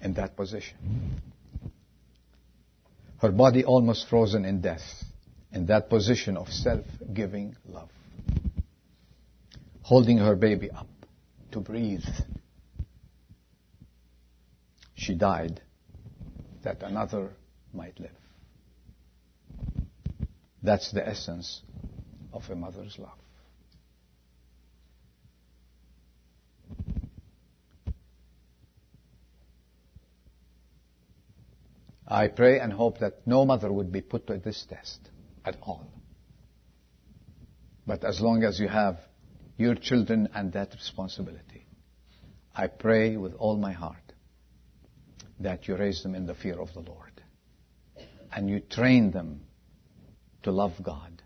in 0.03 0.14
that 0.14 0.37
position. 0.37 1.21
Her 3.19 3.33
body 3.33 3.64
almost 3.64 4.09
frozen 4.09 4.45
in 4.45 4.61
death 4.61 5.05
in 5.53 5.67
that 5.67 5.88
position 5.88 6.37
of 6.37 6.49
self-giving 6.53 7.57
love. 7.67 7.91
Holding 9.83 10.19
her 10.19 10.37
baby 10.37 10.71
up 10.71 10.88
to 11.53 11.61
breathe. 11.61 12.05
She 14.95 15.14
died 15.14 15.62
that 16.62 16.83
another 16.83 17.31
might 17.73 17.99
live. 17.99 18.18
That's 20.62 20.90
the 20.92 21.07
essence 21.07 21.62
of 22.33 22.49
a 22.51 22.57
mother's 22.57 22.99
love. 22.99 23.18
I 32.11 32.29
pray 32.29 32.59
and 32.59 32.73
hope 32.73 32.99
that 33.01 33.27
no 33.27 33.44
mother 33.44 33.71
would 33.71 33.92
be 33.92 34.01
put 34.01 34.27
to 34.29 34.38
this 34.38 34.64
test 34.68 35.11
at 35.44 35.57
all. 35.62 35.87
But 37.87 38.03
as 38.03 38.21
long 38.21 38.44
as 38.44 38.59
you 38.59 38.68
have 38.68 38.99
your 39.59 39.75
children 39.75 40.29
and 40.35 40.53
that 40.55 40.73
responsibility, 40.73 41.66
I 42.55 42.66
pray 42.66 43.16
with 43.16 43.35
all 43.35 43.57
my 43.57 43.73
heart 43.73 44.12
that 45.40 45.68
you 45.68 45.77
raise 45.77 46.03
them 46.03 46.14
in 46.14 46.27
the 46.27 46.35
fear 46.35 46.59
of 46.61 46.73
the 46.73 46.81
Lord. 46.81 47.23
And 48.35 48.49
you 48.49 48.61
train 48.61 49.11
them 49.11 49.42
to 50.42 50.51
love 50.51 50.72
God. 50.83 51.22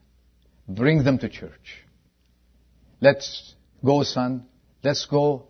Bring 0.68 1.04
them 1.04 1.18
to 1.18 1.28
church. 1.28 1.84
Let's 3.00 3.54
go, 3.84 4.02
son. 4.02 4.46
Let's 4.82 5.06
go, 5.06 5.44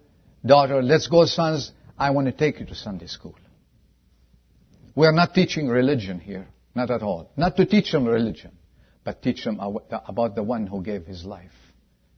daughter. 0.44 0.82
Let's 0.82 1.06
go, 1.06 1.26
sons. 1.26 1.72
I 1.98 2.10
want 2.10 2.26
to 2.26 2.32
take 2.32 2.60
you 2.60 2.66
to 2.66 2.74
Sunday 2.74 3.06
school. 3.06 3.36
We 4.94 5.06
are 5.06 5.12
not 5.12 5.34
teaching 5.34 5.68
religion 5.68 6.18
here. 6.18 6.48
Not 6.74 6.90
at 6.90 7.02
all. 7.02 7.30
Not 7.36 7.56
to 7.56 7.66
teach 7.66 7.92
them 7.92 8.06
religion 8.06 8.52
but 9.04 9.22
teach 9.22 9.44
them 9.44 9.58
about 9.60 10.34
the 10.34 10.42
one 10.42 10.66
who 10.66 10.82
gave 10.82 11.06
his 11.06 11.24
life 11.24 11.50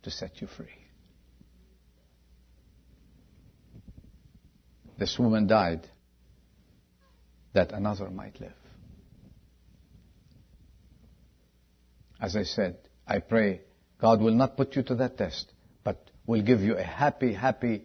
to 0.03 0.11
set 0.11 0.41
you 0.41 0.47
free. 0.47 0.67
This 4.99 5.19
woman 5.19 5.47
died 5.47 5.89
that 7.55 7.73
another 7.73 8.11
might 8.11 8.39
live. 8.41 8.53
As 12.25 12.37
I 12.37 12.45
said, 12.45 12.79
I 13.07 13.19
pray 13.19 13.61
God 14.01 14.23
will 14.23 14.33
not 14.33 14.57
put 14.57 14.77
you 14.77 14.83
to 14.85 14.95
that 14.95 15.19
test, 15.19 15.53
but 15.85 16.11
will 16.27 16.41
give 16.41 16.63
you 16.63 16.75
a 16.75 16.83
happy, 16.83 17.35
happy, 17.35 17.83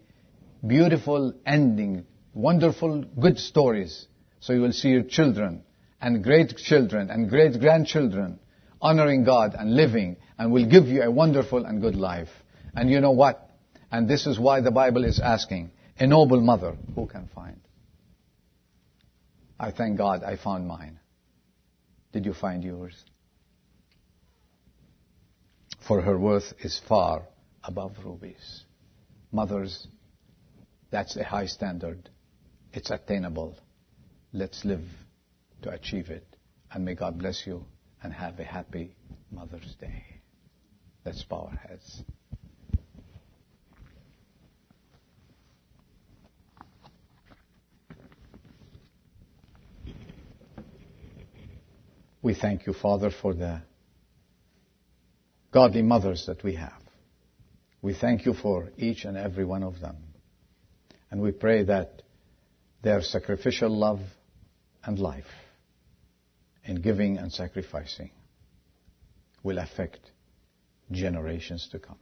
beautiful 0.65 1.33
ending, 1.45 2.05
wonderful, 2.33 3.03
good 3.19 3.37
stories. 3.37 4.07
So 4.39 4.53
you 4.53 4.61
will 4.61 4.71
see 4.71 4.91
your 4.91 5.03
children 5.03 5.63
and 5.99 6.23
great 6.23 6.55
children 6.55 7.09
and 7.09 7.29
great 7.29 7.59
grandchildren 7.59 8.39
honoring 8.81 9.25
God 9.25 9.55
and 9.59 9.75
living 9.75 10.15
and 10.37 10.53
will 10.53 10.65
give 10.65 10.85
you 10.85 11.01
a 11.01 11.11
wonderful 11.11 11.65
and 11.65 11.81
good 11.81 11.97
life. 11.97 12.29
And 12.73 12.89
you 12.89 13.01
know 13.01 13.11
what? 13.11 13.45
And 13.91 14.09
this 14.09 14.25
is 14.25 14.39
why 14.39 14.61
the 14.61 14.71
Bible 14.71 15.03
is 15.03 15.19
asking, 15.19 15.71
a 15.99 16.07
noble 16.07 16.39
mother, 16.39 16.77
who 16.95 17.07
can 17.07 17.27
find? 17.35 17.59
I 19.59 19.71
thank 19.71 19.97
God 19.97 20.23
I 20.23 20.37
found 20.37 20.65
mine. 20.65 20.97
Did 22.13 22.25
you 22.25 22.33
find 22.33 22.63
yours? 22.63 23.03
For 25.87 26.01
her 26.01 26.17
worth 26.17 26.53
is 26.59 26.79
far 26.87 27.23
above 27.63 27.93
rubies. 28.03 28.63
Mothers, 29.31 29.87
that's 30.91 31.15
a 31.15 31.23
high 31.23 31.45
standard. 31.47 32.09
It's 32.73 32.91
attainable. 32.91 33.55
Let's 34.33 34.63
live 34.65 34.85
to 35.63 35.71
achieve 35.71 36.09
it. 36.09 36.25
And 36.71 36.85
may 36.85 36.95
God 36.95 37.17
bless 37.17 37.47
you 37.47 37.65
and 38.03 38.13
have 38.13 38.39
a 38.39 38.43
happy 38.43 38.95
Mother's 39.31 39.75
Day. 39.79 40.03
Let's 41.05 41.23
bow 41.23 41.49
our 41.51 41.57
heads. 41.57 42.03
We 52.21 52.33
thank 52.35 52.65
you, 52.67 52.73
Father, 52.73 53.09
for 53.09 53.33
the 53.33 53.61
godly 55.51 55.81
mothers 55.81 56.25
that 56.27 56.43
we 56.43 56.55
have. 56.55 56.81
We 57.81 57.93
thank 57.93 58.25
you 58.25 58.33
for 58.33 58.69
each 58.77 59.05
and 59.05 59.17
every 59.17 59.45
one 59.45 59.63
of 59.63 59.79
them. 59.79 59.97
And 61.11 61.21
we 61.21 61.31
pray 61.31 61.63
that 61.63 62.01
their 62.81 63.01
sacrificial 63.01 63.69
love 63.69 63.99
and 64.83 64.99
life 64.99 65.25
in 66.63 66.81
giving 66.81 67.17
and 67.17 67.31
sacrificing 67.31 68.11
will 69.43 69.57
affect 69.57 69.99
generations 70.91 71.67
to 71.71 71.79
come. 71.79 71.97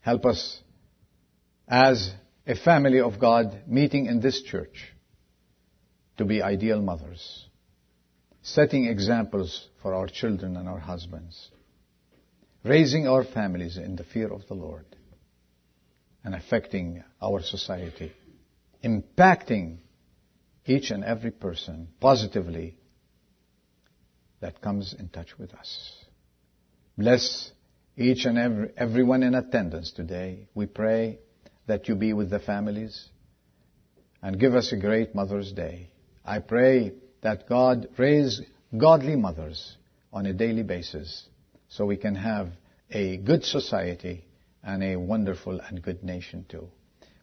Help 0.00 0.24
us 0.26 0.60
as 1.66 2.12
a 2.46 2.54
family 2.54 3.00
of 3.00 3.18
God 3.18 3.62
meeting 3.66 4.06
in 4.06 4.20
this 4.20 4.42
church 4.42 4.92
to 6.16 6.24
be 6.24 6.42
ideal 6.42 6.80
mothers, 6.80 7.46
setting 8.42 8.86
examples 8.86 9.68
for 9.82 9.94
our 9.94 10.06
children 10.06 10.56
and 10.56 10.68
our 10.68 10.78
husbands, 10.78 11.50
raising 12.66 13.06
our 13.06 13.24
families 13.24 13.76
in 13.76 13.96
the 13.96 14.04
fear 14.04 14.32
of 14.32 14.46
the 14.48 14.54
Lord, 14.54 14.84
and 16.24 16.34
affecting 16.34 17.04
our 17.22 17.40
society, 17.40 18.12
impacting 18.84 19.78
each 20.64 20.90
and 20.90 21.04
every 21.04 21.30
person 21.30 21.88
positively 22.00 22.76
that 24.40 24.60
comes 24.60 24.94
in 24.98 25.08
touch 25.08 25.38
with 25.38 25.54
us. 25.54 25.94
Bless 26.98 27.52
each 27.96 28.24
and 28.24 28.36
every, 28.36 28.70
everyone 28.76 29.22
in 29.22 29.34
attendance 29.34 29.92
today. 29.92 30.48
We 30.54 30.66
pray 30.66 31.20
that 31.66 31.88
you 31.88 31.94
be 31.94 32.12
with 32.12 32.30
the 32.30 32.40
families 32.40 33.08
and 34.20 34.40
give 34.40 34.54
us 34.54 34.72
a 34.72 34.76
great 34.76 35.14
Mother's 35.14 35.52
Day. 35.52 35.90
I 36.24 36.40
pray 36.40 36.94
that 37.22 37.48
God 37.48 37.88
raise 37.96 38.42
godly 38.76 39.14
mothers 39.14 39.76
on 40.12 40.26
a 40.26 40.32
daily 40.32 40.64
basis 40.64 41.28
so 41.68 41.84
we 41.86 41.96
can 41.96 42.14
have 42.14 42.48
a 42.90 43.16
good 43.18 43.44
society 43.44 44.24
and 44.62 44.82
a 44.82 44.96
wonderful 44.96 45.60
and 45.60 45.82
good 45.82 46.02
nation 46.02 46.44
too. 46.48 46.68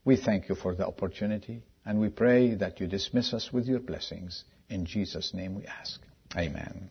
We 0.05 0.17
thank 0.17 0.49
you 0.49 0.55
for 0.55 0.75
the 0.75 0.85
opportunity 0.85 1.63
and 1.85 1.99
we 1.99 2.09
pray 2.09 2.55
that 2.55 2.79
you 2.79 2.87
dismiss 2.87 3.33
us 3.33 3.51
with 3.51 3.65
your 3.67 3.79
blessings. 3.79 4.43
In 4.69 4.85
Jesus' 4.85 5.33
name 5.33 5.55
we 5.55 5.65
ask. 5.65 6.01
Amen. 6.35 6.89